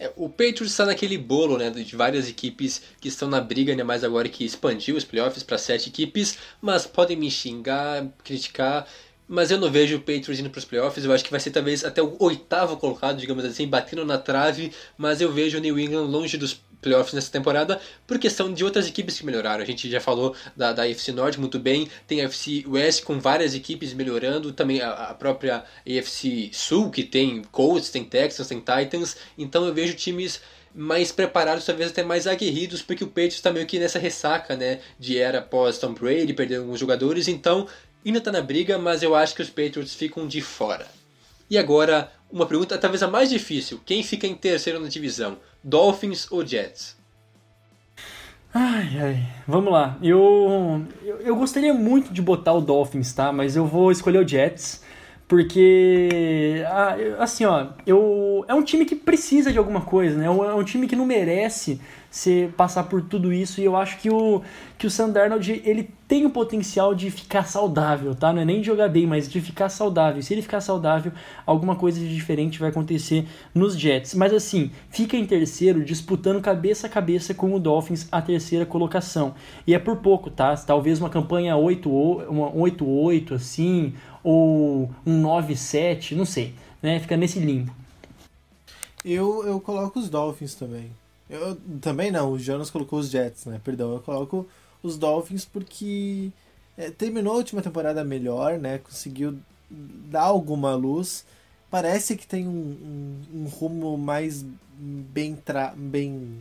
[0.01, 3.85] É, o Patriots está naquele bolo né, de várias equipes que estão na briga, ainda
[3.85, 8.89] mais agora que expandiu os playoffs para sete equipes, mas podem me xingar, criticar,
[9.29, 11.05] mas eu não vejo o Patriots indo para os playoffs.
[11.05, 14.73] Eu acho que vai ser talvez até o oitavo colocado, digamos assim, batendo na trave,
[14.97, 18.87] mas eu vejo o New England longe dos playoffs nessa temporada por questão de outras
[18.87, 19.63] equipes que melhoraram.
[19.63, 20.83] A gente já falou da, da
[21.15, 25.65] Norte muito bem, tem a AFC West com várias equipes melhorando, também a, a própria
[25.87, 30.41] AFC Sul, que tem Colts, tem Texans, tem Titans, então eu vejo times
[30.75, 34.81] mais preparados, talvez até mais aguerridos, porque o Patriots está meio que nessa ressaca, né,
[34.99, 37.69] de era pós Tom Brady, perdendo alguns jogadores, então
[38.05, 40.87] ainda está na briga, mas eu acho que os Patriots ficam de fora.
[41.49, 45.39] E agora, uma pergunta talvez a mais difícil, quem fica em terceiro na divisão?
[45.63, 46.97] Dolphins ou Jets?
[48.55, 49.97] Ai, ai, vamos lá.
[50.03, 53.33] Eu, eu, eu, gostaria muito de botar o Dolphins, tá?
[53.33, 54.83] Mas eu vou escolher o Jets.
[55.27, 60.27] Porque, ah, assim, ó, eu, é um time que precisa de alguma coisa, né?
[60.27, 61.81] É um é time que não merece
[62.13, 63.59] se passar por tudo isso.
[63.59, 64.43] E eu acho que o,
[64.77, 68.31] que o Sam Darnold, ele tem o potencial de ficar saudável, tá?
[68.35, 70.23] Não é nem de jogar bem, mas de ficar saudável.
[70.23, 71.11] Se ele ficar saudável,
[71.47, 74.15] alguma coisa de diferente vai acontecer nos Jets.
[74.15, 79.35] Mas assim, fica em terceiro, disputando cabeça a cabeça com o Dolphins a terceira colocação.
[79.67, 80.55] E é por pouco, tá?
[80.55, 86.53] Talvez uma campanha 8-8, assim, ou um 9-7, não sei.
[86.83, 87.01] Né?
[87.01, 87.73] Fica nesse limbo.
[89.03, 90.91] Eu, eu coloco os Dolphins também.
[91.33, 93.59] Eu também não, o Jonas colocou os Jets, né?
[93.65, 94.47] Perdão, eu coloco
[94.83, 96.31] os Dolphins porque
[96.77, 98.77] é, terminou a última temporada melhor, né?
[98.77, 99.39] Conseguiu
[99.71, 101.25] dar alguma luz.
[101.71, 102.53] Parece que tem um,
[103.33, 104.45] um, um rumo mais
[104.77, 106.39] bem, tra bem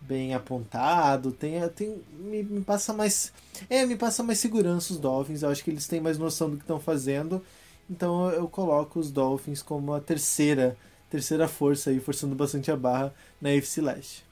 [0.00, 3.32] bem apontado, tem, tem me, me, passa mais
[3.68, 6.56] é, me passa mais segurança os Dolphins, eu acho que eles têm mais noção do
[6.56, 7.44] que estão fazendo.
[7.90, 10.76] Então eu, coloco os Dolphins como a terceira
[11.10, 14.27] terceira força aí, forçando bastante a barra na AFC Leste.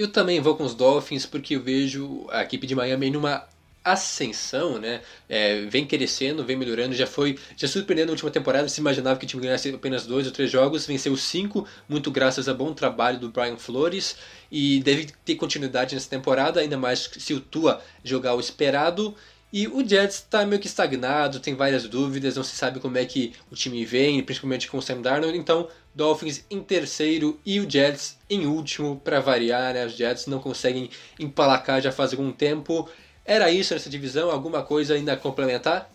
[0.00, 3.46] Eu também vou com os Dolphins porque eu vejo a equipe de Miami numa
[3.84, 5.02] ascensão, né?
[5.28, 6.94] É, vem crescendo, vem melhorando.
[6.94, 8.66] Já foi, já surpreendendo na última temporada.
[8.66, 12.48] Se imaginava que o time ganhasse apenas dois ou três jogos, venceu cinco, muito graças
[12.48, 14.16] a bom trabalho do Brian Flores
[14.50, 19.14] e deve ter continuidade nessa temporada, ainda mais se o Tua jogar o esperado.
[19.52, 23.04] E o Jets está meio que estagnado, tem várias dúvidas, não se sabe como é
[23.04, 25.36] que o time vem, principalmente com o Sam Darnold.
[25.36, 29.84] Então, Dolphins em terceiro e o Jets em último, para variar, né?
[29.86, 32.88] Os Jets não conseguem empalacar já faz algum tempo.
[33.24, 34.30] Era isso nessa divisão?
[34.30, 35.90] Alguma coisa ainda a complementar?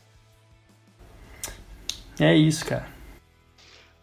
[2.19, 2.94] É isso, cara.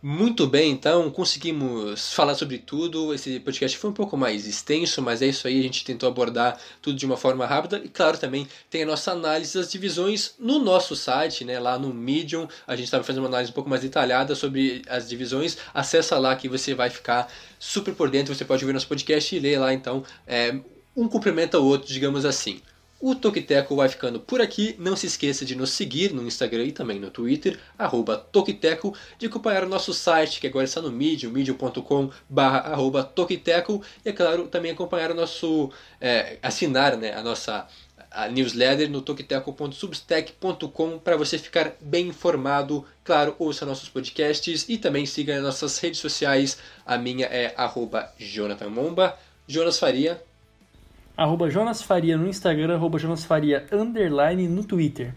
[0.04, 3.14] Muito bem, então conseguimos falar sobre tudo.
[3.14, 5.60] Esse podcast foi um pouco mais extenso, mas é isso aí.
[5.60, 7.80] A gente tentou abordar tudo de uma forma rápida.
[7.84, 11.60] E claro, também tem a nossa análise das divisões no nosso site, né?
[11.60, 12.48] Lá no Medium.
[12.66, 15.56] A gente estava fazendo uma análise um pouco mais detalhada sobre as divisões.
[15.72, 18.34] Acessa lá que você vai ficar super por dentro.
[18.34, 20.58] Você pode ouvir nosso podcast e ler lá, então, é,
[20.96, 22.60] um complementa o outro, digamos assim.
[23.02, 24.76] O Tokiteco vai ficando por aqui.
[24.78, 29.26] Não se esqueça de nos seguir no Instagram e também no Twitter, arroba Tokiteco, de
[29.26, 34.46] acompanhar o nosso site, que agora está no Medium, medium.com barra Tokiteco, e é claro,
[34.46, 37.66] também acompanhar o nosso, é, assinar né, a nossa
[38.08, 42.86] a newsletter no tokiteco.substack.com para você ficar bem informado.
[43.02, 46.56] Claro, ouça nossos podcasts e também siga nossas redes sociais.
[46.86, 49.18] A minha é arroba Jonathan Momba.
[49.48, 50.22] Jonas Faria.
[51.16, 55.14] Arroba Jonas Faria no Instagram, arroba Jonas Faria underline no Twitter.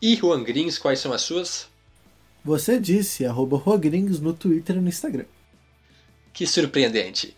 [0.00, 1.68] E Juan Grins, quais são as suas?
[2.44, 5.26] Você disse, arroba Rogrings no Twitter e no Instagram.
[6.32, 7.36] Que surpreendente.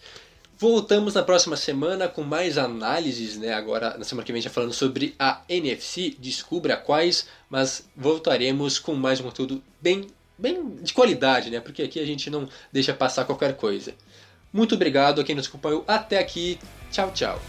[0.56, 3.52] Voltamos na próxima semana com mais análises, né?
[3.52, 8.94] Agora, na semana que vem, já falando sobre a NFC, descubra quais, mas voltaremos com
[8.94, 10.06] mais um conteúdo bem,
[10.38, 11.58] bem de qualidade, né?
[11.58, 13.92] Porque aqui a gente não deixa passar qualquer coisa.
[14.52, 16.58] Muito obrigado a quem nos acompanhou até aqui.
[16.90, 17.40] Tchau, tchau.